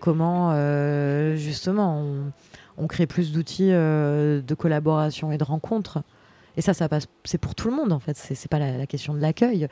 [0.00, 2.32] Comment, euh, justement, on,
[2.78, 6.02] on crée plus d'outils euh, de collaboration et de rencontres
[6.56, 8.16] Et ça, ça passe, c'est pour tout le monde, en fait.
[8.16, 9.68] C'est c'est pas la, la question de l'accueil.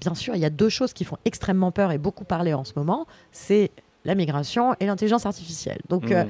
[0.00, 2.64] Bien sûr, il y a deux choses qui font extrêmement peur et beaucoup parler en
[2.64, 3.06] ce moment.
[3.32, 3.70] C'est
[4.04, 5.78] la migration et l'intelligence artificielle.
[5.88, 6.28] Donc, euh, Mmh.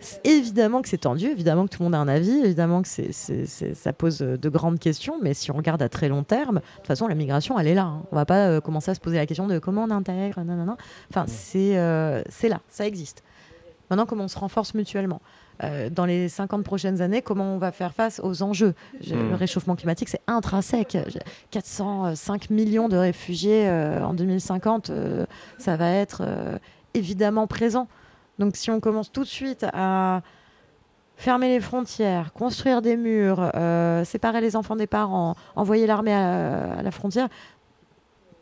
[0.00, 2.88] c'est évidemment que c'est tendu, évidemment que tout le monde a un avis, évidemment que
[2.88, 6.08] c'est, c'est- c'est- ça pose euh, de grandes questions, mais si on regarde à très
[6.10, 7.84] long terme, de toute façon, la migration, elle est là.
[7.84, 8.02] hein.
[8.12, 10.76] On va pas euh, commencer à se poser la question de comment on intègre, nanana.
[11.10, 13.22] Enfin, c'est, euh, c'est là, ça existe.
[13.94, 15.20] Maintenant, comment on se renforce mutuellement
[15.62, 18.74] Euh, Dans les 50 prochaines années, comment on va faire face aux enjeux?
[19.00, 19.28] Je- Mm.
[19.30, 20.98] Le réchauffement climatique, c'est intrinsèque.
[21.06, 21.18] Je-
[21.52, 25.26] 405 millions de réfugiés euh, en 2050, euh,
[25.58, 26.22] ça va être
[26.94, 27.86] évidemment présent.
[28.40, 30.22] Donc si on commence tout de suite à
[31.16, 33.48] fermer les frontières, construire des murs,
[34.04, 37.28] séparer les enfants des parents, envoyer l'armée à, à la frontière,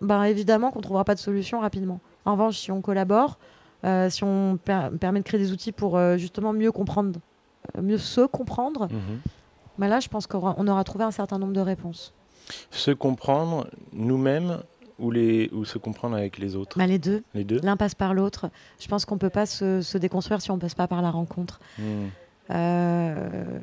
[0.00, 2.00] ben évidemment qu'on ne trouvera pas de solution rapidement.
[2.24, 3.38] En revanche, si on collabore,
[3.84, 7.20] euh, si on per- permet de créer des outils pour euh, justement mieux comprendre,
[7.76, 9.20] euh, mieux se comprendre, Mhm.
[9.78, 12.12] ben là je pense qu'on aura, trouvé un certain nombre de réponses.
[12.70, 14.58] Se comprendre nous-mêmes
[14.98, 16.78] ou, les, ou se comprendre avec les autres?
[16.78, 17.60] Ben, les deux, Les deux?
[17.62, 18.50] L'un passe par l'autre.
[18.78, 21.02] Je pense qu'on ne peut pas se, se déconstruire si on ne passe pas par
[21.02, 21.60] la rencontre.
[22.50, 23.58] Euh,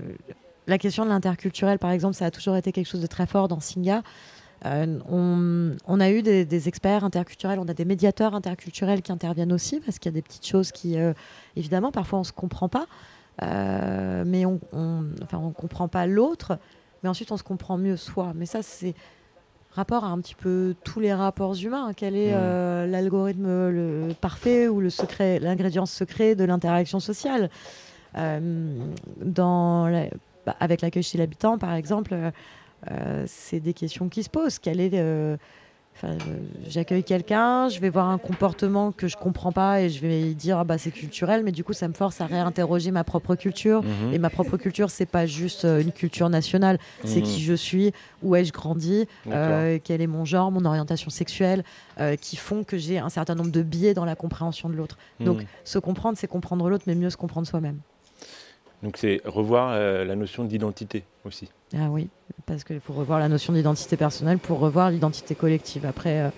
[0.67, 3.47] la question de l'interculturel, par exemple, ça a toujours été quelque chose de très fort
[3.47, 4.01] dans Singa.
[4.65, 9.11] Euh, on, on a eu des, des experts interculturels, on a des médiateurs interculturels qui
[9.11, 11.13] interviennent aussi, parce qu'il y a des petites choses qui, euh,
[11.55, 12.87] évidemment, parfois on ne se comprend pas,
[13.41, 16.59] euh, mais on on, enfin, on comprend pas l'autre,
[17.03, 18.33] mais ensuite on se comprend mieux soi.
[18.35, 18.95] Mais ça, c'est
[19.71, 21.91] rapport à un petit peu tous les rapports humains.
[21.95, 27.49] Quel est euh, l'algorithme parfait ou le secret, l'ingrédient secret de l'interaction sociale?
[28.15, 30.09] Dans la-
[30.45, 32.15] bah, Avec l'accueil chez l'habitant, par exemple,
[33.27, 34.59] c'est des questions qui se posent.
[34.65, 35.37] Est euh,
[35.95, 39.99] enfin, euh, J'accueille quelqu'un, je vais voir un comportement que je comprends pas et je
[39.99, 43.03] vais dire ah bah c'est culturel, mais du coup ça me force à réinterroger ma
[43.03, 43.83] propre culture.
[43.83, 44.13] Mhm.
[44.13, 47.25] Et ma propre culture, c'est pas juste euh, une culture nationale, c'est Mhm.
[47.25, 51.63] qui je suis, où ai-je grandi, euh, quel est mon genre, mon orientation sexuelle,
[51.99, 54.97] euh, qui font que j'ai un certain nombre de biais dans la compréhension de l'autre.
[55.19, 55.45] Donc Mmh.
[55.65, 57.79] se comprendre, c'est comprendre l'autre, mais mieux se comprendre soi-même.
[58.83, 61.49] Donc c'est revoir euh, la notion d'identité aussi.
[61.75, 62.07] Ah oui,
[62.45, 65.85] parce qu'il faut revoir la notion d'identité personnelle pour revoir l'identité collective.
[65.85, 66.29] Après, euh,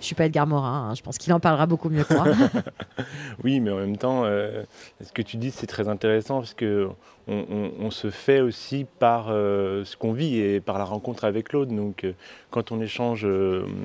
[0.00, 2.26] je suis pas Edgar Morin, hein, je pense qu'il en parlera beaucoup mieux que moi.
[3.44, 4.62] Oui, mais en même temps, euh,
[5.04, 6.88] ce que tu dis, c'est très intéressant parce que
[7.28, 11.52] on, on- on se fait aussi par ce qu'on vit et par la rencontre avec
[11.52, 11.72] l'autre.
[11.72, 12.06] Donc,
[12.50, 13.26] quand on échange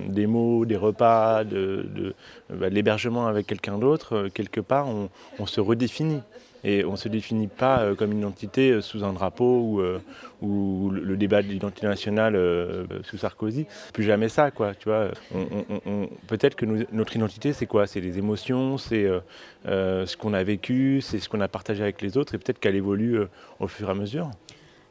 [0.07, 2.13] des mots, des repas, de, de-
[2.53, 6.21] bah, l'hébergement avec quelqu'un d'autre, quelque part, on, on se redéfinit.
[6.63, 9.81] Et on ne se définit pas euh, comme une identité euh, sous un drapeau ou,
[9.81, 9.99] euh,
[10.41, 12.37] ou le, débat de l'identité nationale
[13.03, 13.65] sous Sarkozy.
[13.93, 14.73] Plus jamais ça, quoi.
[14.75, 15.09] Tu vois,
[16.27, 17.87] Peut-être que nous- notre identité, c'est quoi?
[17.87, 19.07] C'est les émotions, c'est
[19.65, 22.75] ce qu'on a vécu, c'est ce qu'on a partagé avec les autres, et peut-être qu'elle
[22.75, 23.19] évolue
[23.59, 24.31] au fur et à mesure.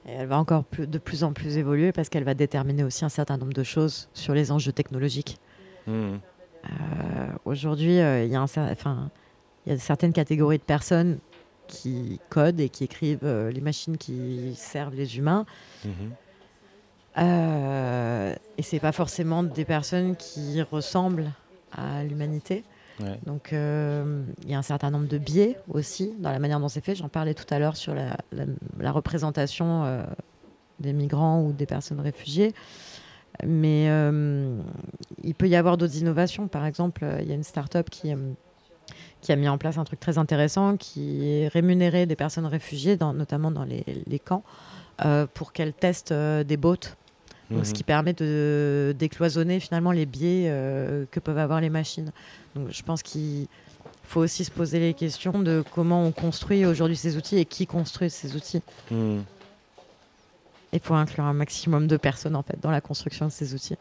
[0.06, 3.04] Et elle va encore plus- de plus en plus évoluer parce qu'elle va déterminer aussi
[3.04, 5.38] un certain nombre de choses sur les enjeux technologiques.
[5.87, 6.16] Hmm.
[6.64, 6.68] Euh,
[7.44, 9.11] Aujourd'hui, euh, y a un
[9.66, 11.18] il y a certaines catégories de personnes
[11.70, 15.46] qui codent et qui écrivent euh, les machines qui servent les humains.
[15.85, 15.92] Mhm.
[17.18, 21.30] Euh, et c'est pas forcément des personnes qui ressemblent
[21.72, 22.64] à l'humanité.
[23.00, 23.18] Ouais.
[23.26, 26.68] Donc euh, il y a un certain nombre de biais aussi dans la manière dont
[26.68, 26.94] c'est fait.
[26.94, 28.44] J'en parlais tout à l'heure sur la, la-
[28.78, 30.02] la représentation euh,
[30.78, 32.54] des migrants ou des personnes réfugiées.
[33.46, 33.87] Mais
[35.22, 36.46] il peut y avoir d'autres innovations.
[36.48, 38.12] Par exemple, il y a une start-up qui,
[39.20, 42.96] qui a mis en place un truc très intéressant qui est rémunérer des personnes réfugiées,
[42.96, 44.42] dans- notamment dans les, les camps,
[45.04, 46.56] euh, pour qu'elles testent euh, des.
[46.56, 47.72] Donc, ce Mhm.
[47.72, 52.12] qui permet de décloisonner finalement les biais euh, que peuvent avoir les machines.
[52.54, 53.48] Donc je pense qu'il
[54.04, 57.66] faut aussi se poser les questions de comment on construit aujourd'hui ces outils et qui
[57.66, 58.62] construit ces outils.
[58.90, 59.20] Hmm.
[60.72, 63.76] Il faut inclure un maximum de personnes en fait dans la construction de ces outils.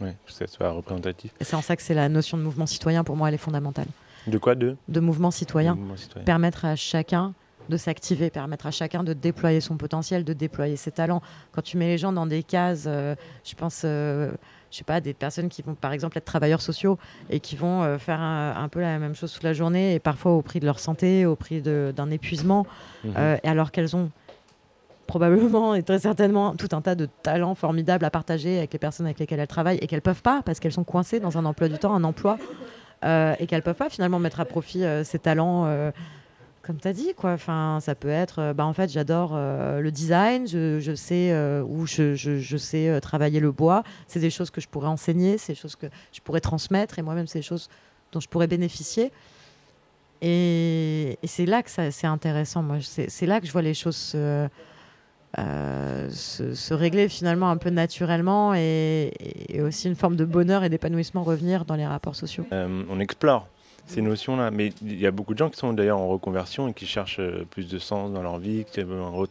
[0.00, 1.32] Ouais, que ça soit représentatif.
[1.40, 3.38] Et c'est en ça que c'est la notion de mouvement citoyen pour moi elle est
[3.38, 3.86] fondamentale.
[4.26, 6.24] De quoi De De mouvement citoyen, Mouvement citoyen.
[6.24, 7.34] permettre à chacun
[7.68, 11.22] de s'activer, permettre à chacun de déployer son potentiel, de déployer ses talents.
[11.52, 14.32] Quand tu mets les gens dans des cases, euh, je pense, euh,
[14.72, 16.98] je sais pas, des personnes qui vont par exemple être travailleurs sociaux
[17.30, 20.00] et qui vont euh, faire un, un peu la même chose toute la journée et
[20.00, 22.66] parfois au prix de leur santé, au prix d'un épuisement,
[23.04, 23.14] Mhm.
[23.16, 24.10] euh, et alors qu'elles ont
[25.06, 29.06] probablement et très certainement tout un tas de talents formidables à partager avec les personnes
[29.06, 31.68] avec lesquelles elles travaillent et qu'elles peuvent pas parce qu'elles sont coincées dans un emploi
[31.68, 32.38] du temps, un emploi,
[33.04, 35.64] euh, et qu'elles peuvent pas finalement mettre à profit euh, ces talents.
[35.66, 35.90] euh,
[36.62, 37.32] comme tu as dit, quoi.
[37.32, 41.34] Enfin, ça peut être, euh, bah, en fait, j'adore le design, je, je sais
[41.66, 43.82] où je, je- sais travailler le bois.
[44.06, 47.02] C'est des choses que je pourrais enseigner, c'est des choses que je pourrais transmettre, et
[47.02, 47.68] moi-même, c'est des choses
[48.12, 49.10] dont je pourrais bénéficier.
[50.20, 52.62] Et, c'est là que c'est intéressant.
[52.62, 54.48] Moi, c'est là que je vois les choses se,
[55.38, 59.12] euh, se, se régler finalement un peu naturellement et,
[59.48, 62.44] et aussi une forme de bonheur et d'épanouissement revenir dans les rapports sociaux.
[62.52, 63.46] Euh, on explore
[63.86, 64.50] ces notions-là.
[64.50, 67.18] Mais il y a beaucoup de gens qui sont d'ailleurs en reconversion et qui cherchent
[67.18, 69.26] euh, plus de sens dans leur vie, qui vont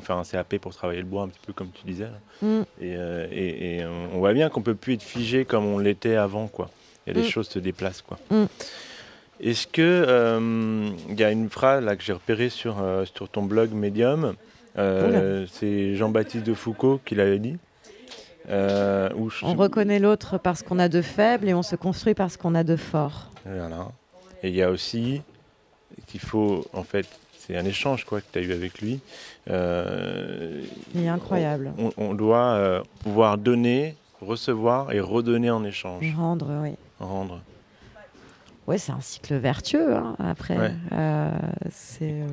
[0.00, 2.04] faire un CAP pour travailler le bois, un petit peu comme tu disais.
[2.04, 2.20] là.
[2.48, 2.60] Mm.
[2.82, 6.14] Et, euh, et- et on voit bien qu'on peut plus être figé comme on l'était
[6.16, 6.46] avant.
[6.48, 6.70] Quoi.
[7.08, 7.24] A des Mm.
[7.24, 8.02] choses se déplacent.
[8.02, 8.18] Quoi.
[8.30, 8.44] Mm.
[9.40, 10.38] Est-ce que
[11.10, 12.76] il y a une phrase là que j'ai repérée sur,
[13.14, 14.34] sur ton blog Medium
[14.78, 17.56] euh, C'est Jean-Baptiste de Foucault qui l'avait dit.
[18.48, 22.14] Euh, où je- On reconnaît l'autre parce qu'on a de faibles et on se construit
[22.14, 23.30] parce qu'on a de forts.
[23.44, 23.88] Voilà.
[24.42, 25.22] Et il y a aussi
[26.06, 27.06] qu'il faut, en fait,
[27.38, 29.00] c'est un échange quoi, que tu as eu avec lui.
[29.50, 30.62] Euh,
[30.94, 31.72] Il est incroyable.
[31.78, 36.04] On, on doit euh, pouvoir donner, recevoir et redonner en échange.
[36.16, 36.74] Rendre, oui.
[37.00, 37.40] Rendre.
[38.68, 39.94] Ouais, c'est un cycle vertueux.
[39.94, 40.72] hein, après, Ouais.
[40.92, 41.30] Euh,
[41.70, 42.26] c'est euh,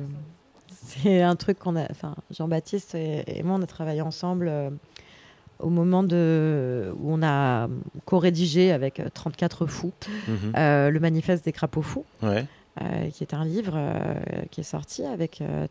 [0.84, 1.86] c'est un truc qu'on a.
[1.90, 4.70] Enfin, Jean-Baptiste et, et moi, on a travaillé ensemble euh,
[5.60, 7.68] au moment de où on a
[8.04, 9.92] co-rédigé avec euh, 34 fous
[10.28, 10.52] Mhm.
[10.56, 12.44] euh, le manifeste des crapauds fous, Ouais.
[12.82, 14.14] euh, qui est un livre euh,
[14.50, 15.66] qui est sorti avec euh,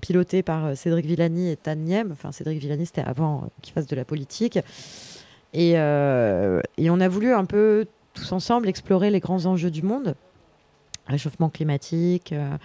[0.00, 2.10] piloté par euh, Cédric Villani et Tan Niem.
[2.12, 4.58] Enfin, Cédric Villani, c'était avant euh, qu'il fasse de la politique.
[5.52, 9.82] Et, euh, et on a voulu un peu tous ensemble explorer les grands enjeux du
[9.82, 10.14] monde
[11.06, 12.56] réchauffement climatique, euh,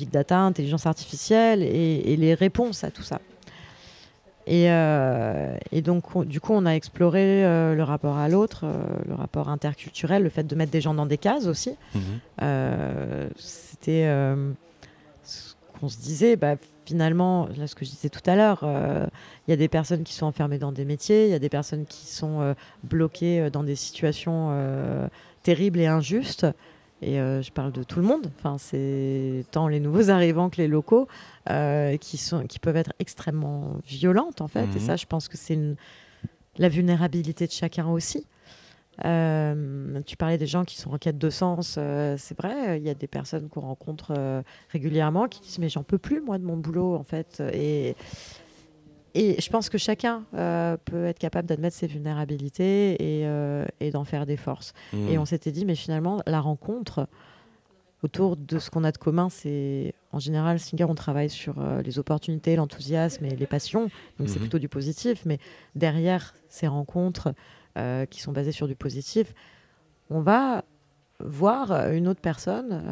[0.00, 3.18] big data, intelligence artificielle et, et les réponses à tout ça.
[4.46, 8.62] Et, euh, et donc, on- du coup, on a exploré euh, le rapport à l'autre,
[8.64, 11.72] euh, le rapport interculturel, le fait de mettre des gens dans des cases aussi.
[11.94, 13.30] Mhm.
[13.36, 14.06] C'était
[15.22, 16.54] ce qu'on se disait, bah,
[16.86, 18.60] finalement, là, ce que je disais tout à l'heure,
[19.46, 21.48] il y a des personnes qui sont enfermées dans des métiers, il y a des
[21.50, 24.50] personnes qui sont bloquées dans des situations
[25.42, 26.46] terribles et injustes.
[27.02, 30.58] Et euh, je parle de tout le monde, enfin, c'est tant les nouveaux arrivants que
[30.58, 31.08] les locaux
[31.48, 34.66] euh, qui, sont, qui peuvent être extrêmement violentes en fait.
[34.66, 34.76] Mhm.
[34.76, 35.76] Et ça, je pense que c'est une-
[36.58, 38.26] la vulnérabilité de chacun aussi.
[39.06, 41.76] Euh, tu parlais des gens qui sont en quête de sens.
[41.78, 45.70] euh, c'est vrai, il y a des personnes qu'on rencontre euh, régulièrement qui disent mais
[45.70, 47.42] j'en peux plus moi de mon boulot en fait.
[47.54, 47.96] Et,
[49.14, 53.90] et je pense que chacun euh, peut être capable d'admettre ses vulnérabilités et, euh, et
[53.90, 54.72] d'en faire des forces.
[55.08, 57.06] Et on s'était dit mais finalement la rencontre
[58.02, 61.82] autour de ce qu'on a de commun, c'est en général Singer on travaille sur euh,
[61.82, 63.90] les opportunités, l'enthousiasme et les passions.
[64.18, 64.40] Donc c'est Mhm.
[64.42, 65.24] plutôt du positif.
[65.26, 65.38] Mais
[65.74, 67.34] derrière ces rencontres
[68.10, 69.32] qui sont basées sur du positif,
[70.10, 70.64] on va
[71.20, 72.82] voir une autre personne,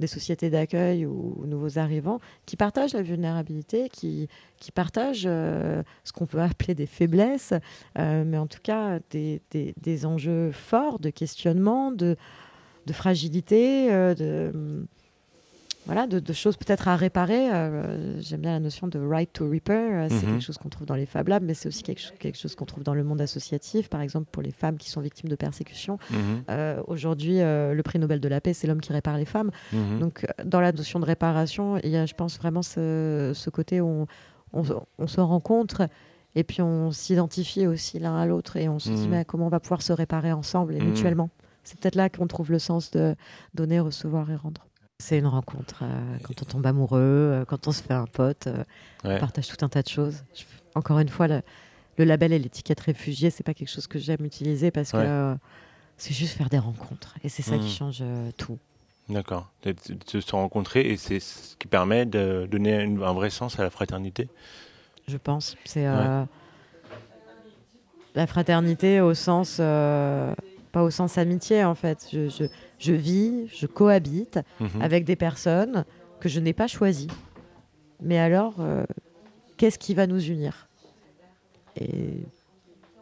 [0.00, 6.12] des sociétés d'accueil ou, nouveaux arrivants qui partagent la vulnérabilité, qui, qui partagent euh, ce
[6.12, 7.54] qu'on peut appeler des faiblesses,
[7.98, 12.16] euh, mais en tout cas des, des, enjeux forts de questionnement, de,
[12.86, 14.86] de fragilité, euh, de
[15.88, 17.50] voilà, de, choses peut-être à réparer.
[17.50, 20.04] Euh, j'aime bien la notion de right to repair.
[20.04, 20.32] Euh, c'est mhm.
[20.34, 22.66] quelque chose qu'on trouve dans les Fab Labs, mais c'est aussi quelque, quelque chose qu'on
[22.66, 23.88] trouve dans le monde associatif.
[23.88, 25.98] Par exemple, pour les femmes qui sont victimes de persécution.
[26.10, 26.18] Mhm.
[26.50, 29.50] Euh, aujourd'hui, le prix Nobel de la paix, c'est l'homme qui répare les femmes.
[29.72, 29.98] Mhm.
[29.98, 34.06] Donc, dans la notion de réparation, il y a, je pense, vraiment ce, côté où
[34.52, 35.88] on, se rencontre
[36.34, 39.50] et puis on s'identifie aussi l'un à l'autre et on se dit mais comment on
[39.50, 41.30] va pouvoir se réparer ensemble et mutuellement.
[41.64, 43.16] C'est peut-être là qu'on trouve le sens de
[43.54, 44.67] donner, recevoir et rendre.
[45.00, 45.82] C'est une rencontre.
[45.82, 48.64] Euh, quand on tombe amoureux, euh, quand on se fait un pote, euh,
[49.04, 50.24] on partage tout un tas de choses.
[50.74, 51.42] encore une fois, le,
[51.98, 55.36] label et l'étiquette réfugié, c'est pas quelque chose que j'aime utiliser parce que
[55.96, 57.14] c'est juste faire des rencontres.
[57.22, 57.78] Et c'est ça qui mmh.
[57.78, 58.02] change
[58.36, 58.58] tout.
[59.08, 59.50] D'accord.
[59.62, 59.74] De,
[60.20, 64.28] se rencontrer et c'est ce qui permet de donner un vrai sens à la fraternité?
[65.06, 65.56] Je pense.
[65.64, 65.84] C'est
[68.14, 69.60] la fraternité au sens
[70.78, 72.06] pas au sens amitié en fait.
[72.12, 74.80] Je, je, vis, je cohabite mhm.
[74.80, 75.84] avec des personnes
[76.20, 77.10] que je n'ai pas choisies.
[78.00, 78.84] Mais alors, euh,
[79.56, 80.68] qu'est-ce qui va nous unir?
[81.74, 82.28] Et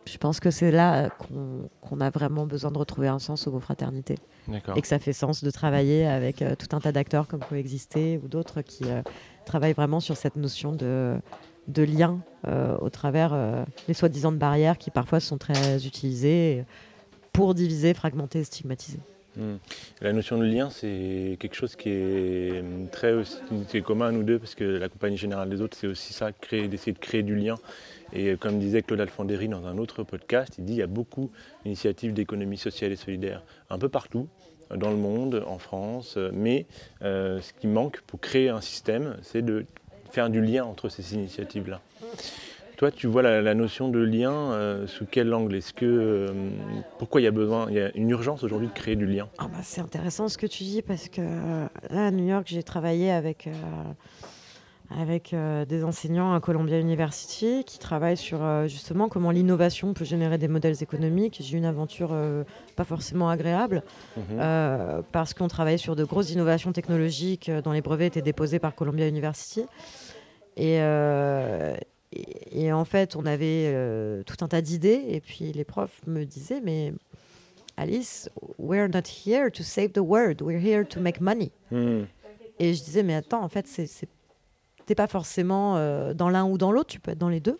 [0.07, 3.61] je pense que c'est là qu'on a vraiment besoin de retrouver un sens au mot
[3.61, 4.15] fraternité.
[4.75, 8.19] Et que ça fait sens de travailler avec euh, tout un tas d'acteurs comme Coexister
[8.25, 9.03] ou d'autres qui euh,
[9.45, 11.17] travaillent vraiment sur cette notion de,
[11.69, 12.21] de lien
[12.81, 13.35] au travers
[13.89, 16.65] des soi-disant barrières qui parfois sont très utilisées
[17.37, 18.99] pour diviser, fragmenter, stigmatiser.
[19.37, 19.57] Hmm.
[20.01, 23.12] La notion de lien, c'est quelque chose qui est très
[23.68, 26.14] qui est commun à nous deux, parce que la compagnie générale des autres, c'est aussi
[26.14, 27.57] ça, d'essayer de créer du lien.
[28.14, 31.31] Et comme disait Claude Alfandéry dans un autre podcast, il dit qu'il y a beaucoup
[31.64, 34.29] d'initiatives d'économie sociale et solidaire, un peu partout
[34.75, 36.64] dans le monde, en France, mais
[37.03, 39.66] euh, ce qui manque pour créer un système, c'est de
[40.11, 41.83] faire du lien entre ces initiatives-là.
[42.77, 45.57] Toi, tu vois la, notion de lien euh, sous quel angle?
[45.57, 46.51] Est-ce que euh,
[46.99, 49.29] pourquoi il y a besoin, il y a une urgence aujourd'hui de créer du lien?
[49.39, 51.23] Ah bah, c'est intéressant ce que tu dis parce que
[51.89, 53.51] là à New York, j'ai travaillé avec euh,
[55.01, 55.35] avec
[55.69, 60.81] des enseignants à Columbia University qui travaillent sur justement comment l'innovation peut générer des modèles
[60.81, 61.39] économiques.
[61.41, 62.15] J'ai eu une aventure
[62.77, 63.83] pas forcément agréable
[64.17, 65.03] mhm.
[65.11, 69.09] parce qu'on travaillait sur de grosses innovations technologiques dont les brevets étaient déposés par Columbia
[69.09, 69.67] University.
[70.57, 70.79] Et,
[72.52, 75.05] et, en fait, on avait euh, tout un tas d'idées.
[75.09, 76.92] Et puis les profs me disaient, mais
[77.76, 81.50] Alice, we're not here to save the world, we're here to make money.
[81.70, 82.05] Hmm.
[82.59, 83.66] Et je disais, mais attends, en fait,
[84.87, 87.59] t'es pas forcément euh, dans l'un ou dans l'autre, tu peux être dans les deux.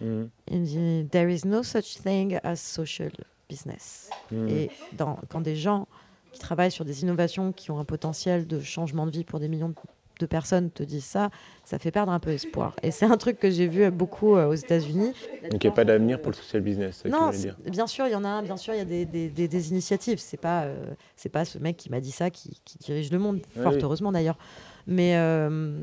[0.00, 0.26] Hmm.
[0.48, 3.10] Il me dit, there is no such thing as social
[3.48, 4.10] business.
[4.30, 4.48] Hmm.
[4.48, 5.88] Et dans, quand des gens
[6.32, 9.48] qui travaillent sur des innovations qui ont un potentiel de changement de vie pour des
[9.48, 9.74] millions
[10.18, 11.30] de personnes te disent ça,
[11.64, 12.74] ça fait perdre un peu espoir.
[12.82, 15.12] Et c'est un truc que j'ai vu beaucoup euh, aux États-Unis.
[15.50, 17.04] Donc il n'y a pas d'avenir pour le social business.
[17.04, 17.30] Non,
[17.66, 18.42] bien sûr, il y en a.
[18.42, 20.18] Bien sûr, il y a des, des, des, initiatives.
[20.18, 23.18] C'est pas euh, c'est pas ce mec qui m'a dit ça qui, qui, dirige le
[23.18, 24.38] monde, fort heureusement d'ailleurs.
[24.86, 25.78] Mais euh,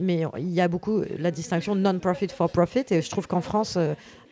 [0.00, 3.76] mais il y a beaucoup la distinction non-profit for profit et je trouve qu'en France,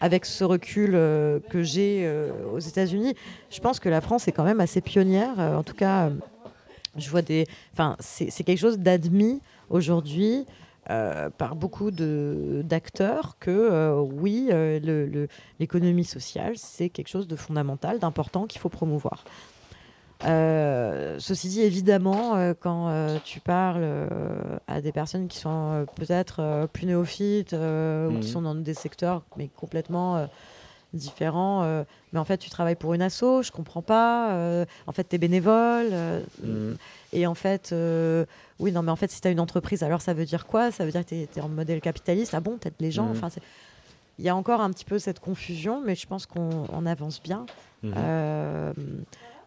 [0.01, 2.09] avec ce recul que j'ai
[2.53, 3.15] aux États-Unis,
[3.51, 5.37] je pense que la France est quand même assez pionnière.
[5.41, 6.13] en tout cas
[6.99, 7.47] je vois des.
[7.73, 10.47] Enfin, c'est quelque chose d'admis aujourd'hui.
[10.89, 15.27] Euh, par beaucoup d'acteurs que euh, oui, euh,
[15.59, 19.25] l'économie sociale, c'est quelque chose de fondamental, d'important qu'il faut promouvoir.
[20.23, 23.85] ceci dit, évidemment, quand tu parles
[24.69, 28.33] à des personnes qui sont peut-être plus néophytes ou qui mmh.
[28.33, 30.29] sont dans des secteurs mais complètement
[30.97, 31.63] différents.
[31.63, 34.33] Euh, mais en fait, tu travailles pour une asso, je comprends pas.
[34.33, 35.89] Euh, en fait, tu es bénévole.
[35.93, 36.77] Euh, mm.
[37.13, 37.75] Et en fait,
[38.59, 40.71] oui, non, mais en fait, si tu as une entreprise, alors ça veut dire quoi?
[40.71, 42.35] Ça veut dire que tu es, en modèle capitaliste.
[42.35, 43.07] Ah bon, peut-être les gens.
[43.07, 43.11] Mm.
[43.13, 43.29] Enfin,
[44.19, 47.47] il y a encore un petit peu cette confusion, mais je pense qu'on avance bien.
[47.85, 48.75] Mm-hmm.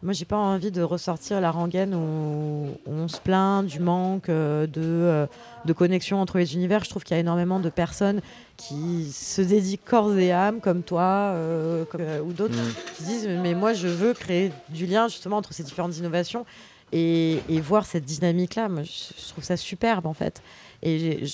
[0.01, 4.65] Moi, j'ai pas envie de ressortir la rengaine où, on se plaint du manque euh,
[4.65, 5.25] de, euh,
[5.65, 6.85] de, connexion entre les univers.
[6.85, 8.21] Je trouve qu'il y a énormément de personnes
[8.55, 11.83] qui se dédient corps et âme, comme toi euh,
[12.23, 12.95] ou d'autres, mm.
[12.95, 16.45] qui disent Mais moi, je veux créer du lien justement entre ces différentes innovations
[16.93, 18.69] et, voir cette dynamique-là.
[18.69, 20.41] Moi, je, trouve ça superbe en fait.
[20.81, 21.25] Et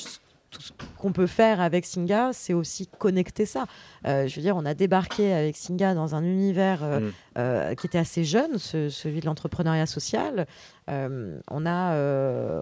[0.55, 3.65] tout ce qu'on peut faire avec Singa, c'est aussi connecter ça.
[4.07, 7.13] Euh, je veux dire, on a débarqué avec Singa dans un univers euh, mm.
[7.37, 10.47] euh, qui était assez jeune, celui de l'entrepreneuriat social.
[10.87, 11.95] on, a,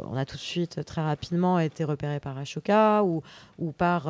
[0.07, 3.21] on a tout de suite, très rapidement, été repéré par Ashoka ou,
[3.59, 4.09] ou par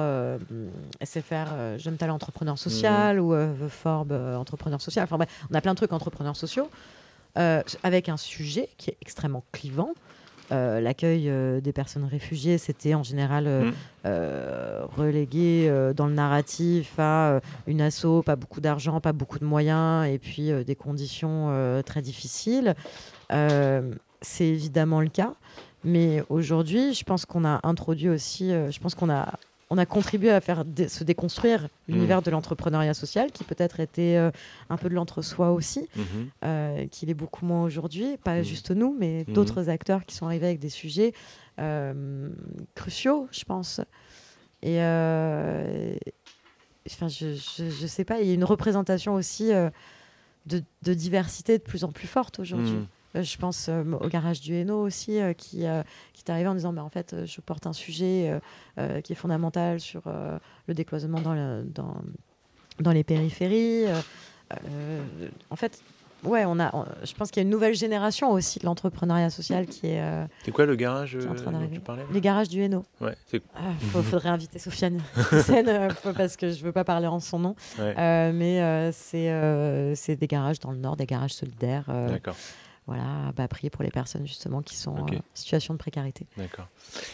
[1.03, 3.19] SFR, Jeune Talent Entrepreneur Social, mm.
[3.19, 5.03] ou Forbes Entrepreneur Social.
[5.03, 6.69] Enfin bref, on a plein de trucs entrepreneurs sociaux,
[7.35, 9.93] avec un sujet qui est extrêmement clivant
[10.51, 13.71] euh, l'accueil euh, des personnes réfugiées, c'était en général euh,
[14.03, 14.85] Mm.
[14.97, 20.19] relégué dans le narratif à une asso, pas beaucoup d'argent, pas beaucoup de moyens, et
[20.19, 22.75] puis des conditions très difficiles.
[23.29, 25.33] C'est évidemment le cas,
[25.85, 29.33] mais aujourd'hui, je pense qu'on a introduit aussi, je pense qu'on a
[29.73, 34.29] on a contribué à faire se déconstruire l'univers de l'entrepreneuriat social, qui peut-être était euh,
[34.69, 36.29] un peu de l'entre-soi aussi, Mhm.
[36.45, 38.17] euh, qu'il est beaucoup moins aujourd'hui.
[38.23, 38.43] Pas Mhm.
[38.43, 41.13] juste nous, mais d'autres acteurs qui sont arrivés avec des sujets
[41.59, 42.29] euh,
[42.75, 43.81] cruciaux, je pense.
[44.61, 44.77] Et
[46.91, 49.49] enfin, je, je, je sais pas, il y a une représentation aussi
[50.45, 52.77] de, de diversité de plus en plus forte aujourd'hui.
[53.15, 55.57] Euh, Je pense euh, au garage du Hainaut aussi, euh, qui,
[56.13, 58.39] qui est arrivé en disant bah, en fait, je porte un sujet
[59.03, 60.01] qui est fondamental sur
[60.67, 61.95] le décloisonnement dans, le- dans,
[62.79, 63.85] dans les périphéries.
[65.49, 65.81] en fait,
[66.23, 69.29] ouais, on a, on- je pense qu'il y a une nouvelle génération aussi de l'entrepreneuriat
[69.29, 72.61] social qui est euh, C'est quoi le garage euh, dont tu parlais Les garages du
[72.61, 72.85] Hainaut.
[73.01, 75.01] Ouais, Il faudrait inviter Sofiane
[76.15, 77.55] parce que je veux pas parler en son nom.
[77.79, 78.31] ouais.
[78.31, 81.85] Mais c'est c'est des garages dans le nord, des garages solidaires.
[82.09, 82.35] D'accord,
[82.87, 86.25] voilà, à bas prix pour les personnes justement qui sont euh, en situation de précarité.
[86.37, 86.67] d'accord.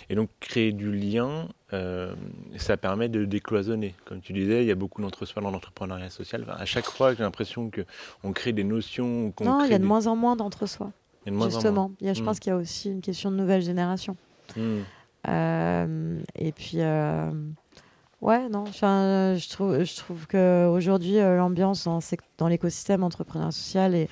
[0.10, 2.16] Et donc créer du lien, euh,
[2.58, 3.94] ça permet de décloisonner.
[4.06, 6.44] Comme tu disais, il y a beaucoup d'entre-soi dans l'entrepreneuriat social.
[6.48, 7.86] Enfin, à chaque fois, j'ai l'impression que
[8.24, 9.32] on crée des notions.
[9.32, 10.92] qu'on Non, il y a de des- moins en moins d'entre-soi,
[11.26, 11.92] justement.
[12.02, 12.26] Il y a- je Mm.
[12.26, 14.18] pense qu'il y a aussi une question de nouvelle génération.
[14.58, 14.84] Mhm.
[15.28, 17.30] Euh, et puis, euh,
[18.22, 22.00] ouais, non, enfin, je trouve, je trouve qu'aujourd'hui, l'ambiance dans,
[22.38, 24.10] dans l'écosystème entrepreneurial social est,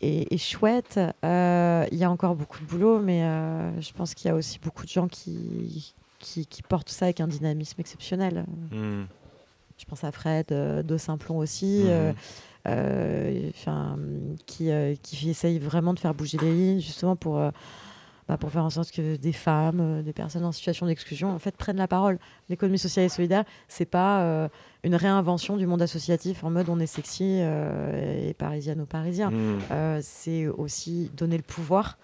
[0.00, 1.00] est, est chouette.
[1.24, 4.34] Euh, Il y a encore beaucoup de boulot, mais euh, je pense qu'il y a
[4.34, 8.44] aussi beaucoup de gens qui, qui, qui portent ça avec un dynamisme exceptionnel.
[8.72, 9.06] Mhm.
[9.78, 11.84] Je pense à Fred euh, de Simplon aussi.
[12.68, 13.98] Euh, enfin,
[14.44, 17.50] qui, euh, qui essaye vraiment de faire bouger les lignes, justement pour, euh,
[18.30, 21.40] bah, pour faire en sorte que des femmes, euh, des personnes en situation d'exclusion, en
[21.40, 22.16] fait, prennent la parole.
[22.48, 24.48] L'économie sociale et solidaire, c'est pas euh,
[24.84, 29.32] une réinvention du monde associatif en mode on est sexy euh, et parisienne ou parisien.
[29.72, 31.98] Euh, c'est aussi donner le pouvoir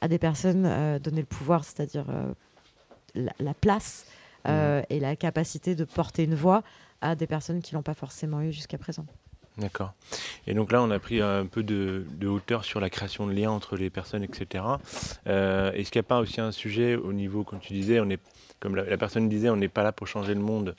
[0.00, 0.62] à des personnes,
[1.00, 2.06] donner le pouvoir, c'est-à-dire
[3.14, 4.06] la, la place
[4.46, 6.62] euh, et la capacité de porter une voix
[7.02, 9.04] à des personnes qui l'ont pas forcément eu jusqu'à présent.
[9.58, 9.92] D'accord.
[10.46, 13.50] Et donc là, on a pris un peu de, hauteur sur la création de liens
[13.50, 14.64] entre les personnes, etc.
[15.26, 18.08] Euh, Est-ce qu'il n'y a pas aussi un sujet au niveau, comme tu disais, on
[18.08, 18.20] est,
[18.60, 20.74] comme la, personne disait, on n'est pas là pour changer le monde.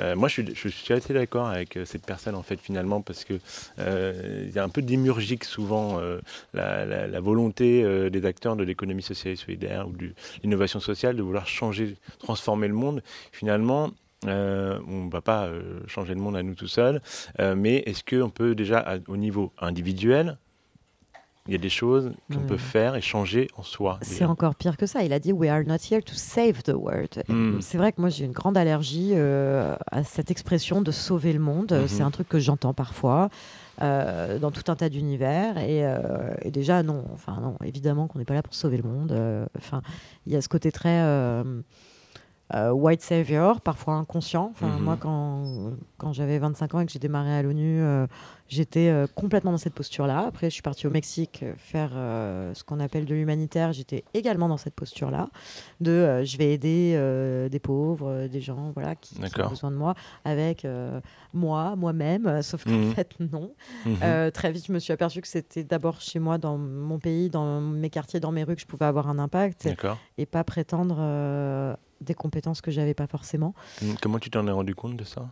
[0.00, 3.34] Euh, moi, je suis, assez d'accord avec euh, cette personne, en fait, finalement, parce que
[3.78, 6.20] euh, y a un peu démurgique souvent euh,
[6.52, 10.10] la, volonté des acteurs de l'économie sociale et solidaire ou de
[10.42, 13.02] l'innovation sociale de vouloir changer, transformer le monde.
[13.32, 13.90] Finalement,
[14.26, 17.02] euh, on ne va pas euh, changer le monde à nous tout seuls,
[17.40, 20.38] euh, mais est-ce qu'on peut déjà, à- au niveau individuel,
[21.48, 24.76] il y a des choses qu'on peut faire et changer en soi C'est encore pire
[24.76, 25.04] que ça.
[25.04, 27.22] Il a dit We are not here to save the world.
[27.28, 27.60] Mm.
[27.60, 31.70] C'est vrai que moi j'ai une grande allergie à cette expression de sauver le monde.
[31.70, 31.86] Mhm.
[31.86, 33.28] C'est un truc que j'entends parfois
[33.80, 35.56] euh, dans tout un tas d'univers.
[35.58, 37.04] Et, euh, et déjà, non.
[37.14, 39.12] Enfin, non, évidemment qu'on n'est pas là pour sauver le monde.
[39.12, 39.82] Euh, Enfin,
[40.26, 41.42] il y a ce côté très.
[42.54, 44.50] Euh, white savior, parfois inconscient.
[44.52, 44.84] Enfin, Mhm.
[44.84, 48.06] Moi, quand, quand j'avais 25 ans et que j'ai démarré à l'ONU, euh,
[48.48, 50.20] j'étais euh, complètement dans cette posture-là.
[50.28, 53.72] Après, je suis partie au Mexique faire ce qu'on appelle de l'humanitaire.
[53.72, 55.28] J'étais également dans cette posture-là,
[55.80, 59.94] de je vais aider des pauvres, des gens voilà, qui, qui ont besoin de moi,
[60.24, 60.64] avec
[61.34, 62.42] moi, moi-même.
[62.42, 62.94] Sauf qu'en Mhm.
[62.94, 63.52] fait, non.
[63.86, 64.30] Mhm.
[64.32, 67.60] Très vite, je me suis aperçue que c'était d'abord chez moi, dans mon pays, dans
[67.60, 69.66] mes quartiers, dans mes rues, que je pouvais avoir un impact
[70.18, 70.96] et pas prétendre
[72.00, 75.28] des compétences que j'avais pas forcément Mm, Comment tu t'en es rendu compte de ça?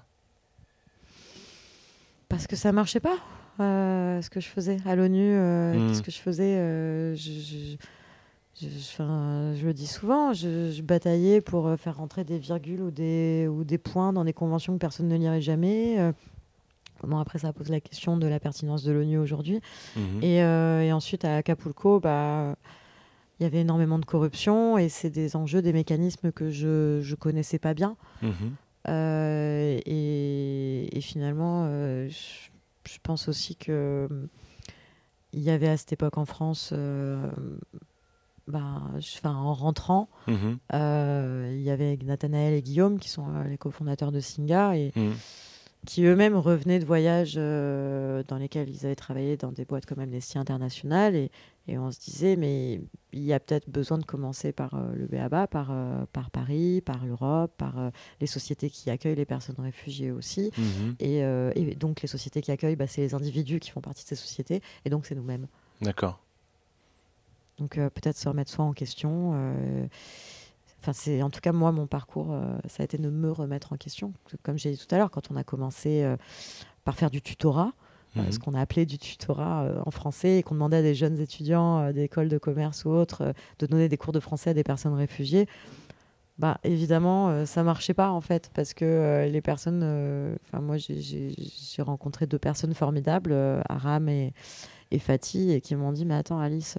[2.29, 3.17] Parce que ça marchait pas
[3.61, 5.87] euh, ce que je faisais à l'ONU euh, Mm.
[5.89, 7.77] qu'est-ce que je faisais euh, je, je-
[8.61, 12.81] je- je- enfin, je le dis souvent je, bataillais pour euh, faire rentrer des virgules
[12.83, 16.13] ou des ou des points dans des conventions que personne ne lirait jamais
[17.03, 19.61] Bon, après, ça pose la question de la pertinence de l'ONU aujourd'hui.
[19.95, 20.23] Mhm.
[20.23, 22.57] Et, euh, et ensuite, à Acapulco, bah,
[23.45, 27.15] il y avait énormément de corruption et c'est des enjeux, des mécanismes que je ne
[27.15, 27.97] connaissais pas bien.
[28.23, 28.33] Mhm.
[28.89, 34.09] Euh, et, et finalement, euh, je, je pense aussi que
[35.35, 37.29] il y avait à cette époque en France, euh,
[38.49, 40.59] ben, je- en rentrant, Mhm.
[40.73, 45.13] euh, il y avait Nathanaël et Guillaume qui sont les cofondateurs de Singa et Mhm.
[45.87, 50.39] qui eux-mêmes revenaient de voyages dans lesquels ils avaient travaillé dans des boîtes comme Amnesty
[50.39, 51.31] International et,
[51.67, 52.81] et on se disait mais
[53.13, 56.83] il y a peut-être besoin de commencer par euh, le BABA, par, euh, par Paris,
[56.85, 57.91] par l'Europe, par euh,
[58.21, 60.51] les sociétés qui accueillent les personnes réfugiées aussi.
[60.59, 60.97] Mhm.
[60.99, 64.09] Et, et donc les sociétés qui accueillent, bah, c'est les individus qui font partie de
[64.09, 65.47] ces sociétés et donc c'est nous-mêmes.
[65.81, 66.21] D'accord.
[67.59, 69.33] Donc peut-être se remettre soi en question.
[70.81, 72.37] Enfin, c'est en tout cas moi mon parcours,
[72.67, 74.13] ça a été de me remettre en question.
[74.43, 76.05] Comme j'ai dit tout à l'heure, quand on a commencé
[76.85, 77.73] par faire du tutorat,
[78.17, 78.33] euh, Mhm.
[78.33, 81.19] ce qu'on a appelé du tutorat euh, en français, et qu'on demandait à des jeunes
[81.21, 84.65] étudiants euh, d'écoles de commerce ou autres de donner des cours de français à des
[84.65, 85.47] personnes réfugiées,
[86.39, 90.61] bah évidemment euh, ça marchait pas en fait parce que euh, les personnes, euh, enfin
[90.61, 91.33] moi j'ai-
[91.79, 93.35] rencontré deux personnes formidables,
[93.69, 94.33] Aram et,
[94.91, 96.77] et Fatih, et qui m'ont dit mais attends Alice,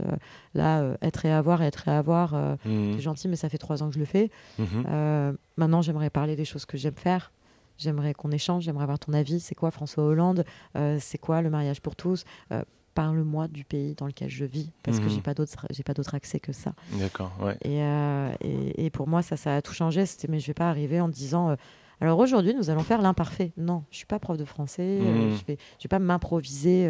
[0.54, 2.94] là être et avoir, être et avoir, euh, Mhm.
[2.96, 4.30] c'est gentil mais ça fait trois ans que je le fais.
[4.60, 5.38] Mhm.
[5.58, 7.32] Maintenant, j'aimerais parler des choses que j'aime faire.
[7.78, 9.39] J'aimerais qu'on échange, j'aimerais avoir ton avis.
[9.39, 10.45] C'est quoi François Hollande?
[10.78, 12.23] Euh, C'est quoi le mariage pour tous?
[12.51, 12.63] Euh,
[12.93, 15.09] Parle-moi du pays dans lequel je vis, parce que Mhm.
[15.11, 16.73] j'ai pas d'autre, j'ai pas d'autre accès que ça.
[16.97, 17.57] D'accord, ouais.
[17.61, 20.05] Et, euh, et, et pour moi, ça, ça a tout changé.
[20.05, 21.57] C'était, mais je vais pas arriver en disant.
[21.99, 23.51] alors aujourd'hui, nous allons faire l'imparfait.
[23.57, 25.01] Non, je suis pas prof de français.
[25.01, 25.36] Mhm.
[25.38, 26.89] je vais, je vais pas m'improviser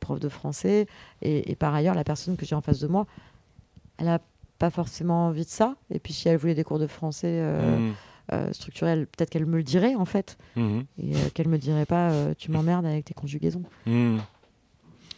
[0.00, 0.86] prof de français.
[1.20, 3.06] Et, et par ailleurs, la personne que j'ai en face de moi,
[3.98, 4.20] elle a
[4.58, 5.76] pas forcément envie de ça.
[5.90, 7.94] Et puis si elle voulait des cours de français euh, Mhm.
[8.32, 10.84] Euh, structurels, peut-être qu'elle me le dirait en fait, Mhm.
[11.02, 13.62] et euh, qu'elle me dirait pas euh, tu m'emmerdes avec tes conjugaisons.
[13.86, 14.20] Mhm.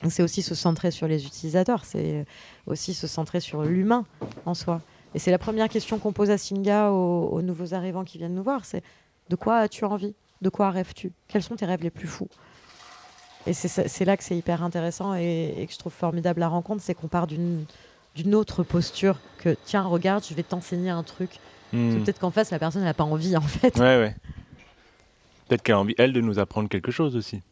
[0.08, 2.24] C'est aussi se centrer sur les utilisateurs, c'est
[2.66, 4.06] aussi se centrer sur l'humain
[4.46, 4.80] en soi.
[5.14, 8.34] Et c'est la première question qu'on pose à Singa aux, aux nouveaux arrivants qui viennent
[8.34, 8.82] nous voir, c'est
[9.28, 10.14] de quoi as-tu envie?
[10.40, 11.12] De quoi rêves-tu?
[11.28, 12.28] Quels sont tes rêves les plus fous?
[13.46, 16.82] Et c'est là que c'est hyper intéressant et, et que je trouve formidable la rencontre,
[16.82, 17.64] c'est qu'on part d'une
[18.34, 21.38] autre posture que tiens regarde je vais t'enseigner un truc
[21.72, 22.02] Mhm.
[22.04, 24.16] peut-être qu'en face la personne n'a pas envie en fait Ouais, ouais.
[25.48, 27.42] Peut-être qu'elle a envie, elle, de nous apprendre quelque chose aussi.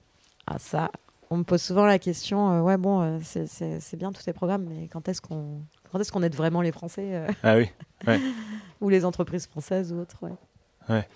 [0.46, 0.90] Ah ça,
[1.30, 4.64] on me pose souvent la question, euh, ouais bon, euh, c'est- bien tous ces programmes,
[4.68, 5.60] mais quand est-ce qu'on
[5.90, 7.68] quand est-ce qu'on aide vraiment les Français euh, Ah oui.
[8.80, 11.06] ou les entreprises françaises ou autres ouais.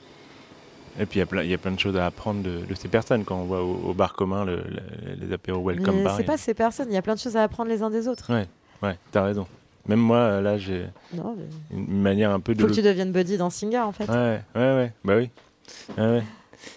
[0.99, 2.65] Et puis il y a plein- il y, a plein de choses à apprendre de,
[2.67, 5.97] de ces personnes quand on voit au, au bar commun le- le- les apéros welcome
[5.97, 6.17] Mais bar.
[6.17, 8.09] c'est pas ces personnes, il y a plein de choses à apprendre les uns des
[8.09, 8.31] autres.
[8.83, 9.47] Ouais, t'as raison.
[9.89, 12.61] Même moi, euh, là, j'ai Non, mais une manière un peu de.
[12.61, 14.09] faut que tu deviennes buddy dans Singa en fait.
[14.09, 15.31] Ouais, ouais, ouais, bah oui.
[15.99, 16.23] Ouais, ouais.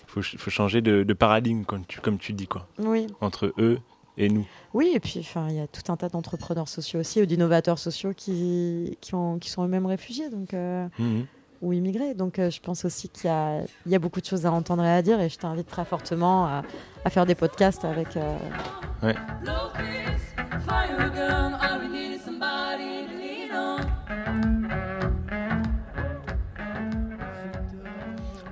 [0.07, 2.67] Faut, ch- faut changer de, de paradigme, comme tu, comme tu dis, quoi.
[2.79, 3.79] Oui, Entre eux
[4.17, 4.45] et nous.
[4.73, 7.77] oui, et puis enfin il y a tout un tas d'entrepreneurs sociaux aussi ou d'innovateurs
[7.77, 11.25] sociaux qui qui, ont, qui sont eux-mêmes réfugiés donc euh, Mhm.
[11.61, 12.13] ou immigrés.
[12.13, 14.51] Donc euh, je pense aussi qu'il y a il y a beaucoup de choses à
[14.53, 16.63] entendre et à dire et je t'invite très fortement à,
[17.03, 18.37] à faire des podcasts avec euh,
[19.43, 20.35] Locust,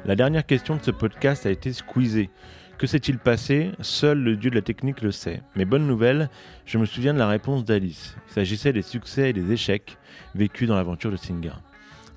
[0.05, 2.29] La dernière question de ce podcast a été squeezée.
[2.77, 3.71] Que s'est-il passé?
[3.79, 5.41] Seul le dieu de la technique le sait.
[5.55, 6.29] Mais bonne nouvelle,
[6.65, 8.17] je me souviens de la réponse d'Alice.
[8.27, 9.97] Il s'agissait des succès et des échecs
[10.35, 11.53] vécus dans l'aventure de Singa.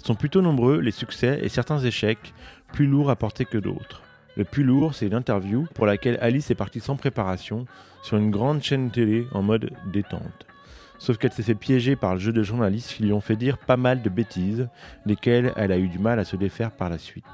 [0.02, 2.34] Sont plutôt nombreux les succès et certains échecs,
[2.72, 4.02] plus lourds à porter que d'autres.
[4.36, 7.66] Le plus lourd, c'est une interview pour laquelle Alice est partie sans préparation
[8.02, 10.46] sur une grande chaîne télé en mode détente.
[10.98, 13.58] Sauf qu'elle s'est fait piéger par le jeu de journalistes qui lui ont fait dire
[13.58, 14.68] pas mal de bêtises,
[15.04, 17.24] desquelles elle a eu du mal à se défaire par la suite.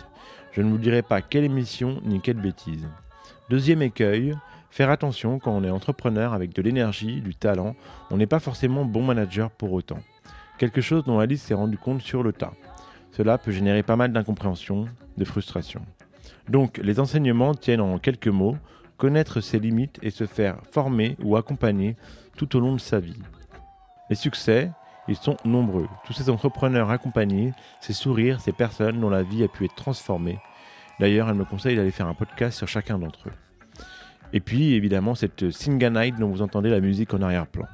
[0.53, 2.87] Je ne vous dirai pas quelle émission ni quelle bêtise.
[3.49, 4.35] Deuxième écueil,
[4.71, 7.75] faire attention quand on est entrepreneur avec de l'énergie, du talent,
[8.11, 10.01] on n'est pas forcément bon manager pour autant.
[10.59, 12.53] Quelque chose dont Alice s'est rendu compte sur le tas.
[13.13, 14.87] Cela peut générer pas mal d'incompréhension,
[15.17, 15.81] de frustration.
[16.51, 18.57] Donc, les enseignements tiennent en quelques mots,
[18.99, 21.97] connaître ses limites et se faire former ou accompagner
[22.37, 23.21] tout au long de sa vie.
[24.11, 24.71] Les succès,
[25.09, 25.89] ils sont nombreux.
[26.07, 30.39] Tous ces entrepreneurs accompagnés, ces sourires, ces personnes dont la vie a pu être transformée.
[31.01, 33.33] D'ailleurs, elle me conseille d'aller faire un podcast sur chacun d'entre eux.
[34.33, 37.67] Et puis, évidemment, cette Singa Night dont vous entendez la musique en arrière-plan.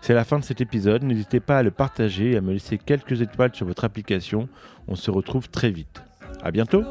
[0.00, 1.02] C'est la fin de cet épisode.
[1.02, 4.48] N'hésitez pas à le partager et à me laisser quelques étoiles sur votre application.
[4.86, 6.02] On se retrouve très vite.
[6.42, 6.84] À bientôt!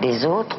[0.00, 0.58] Les autres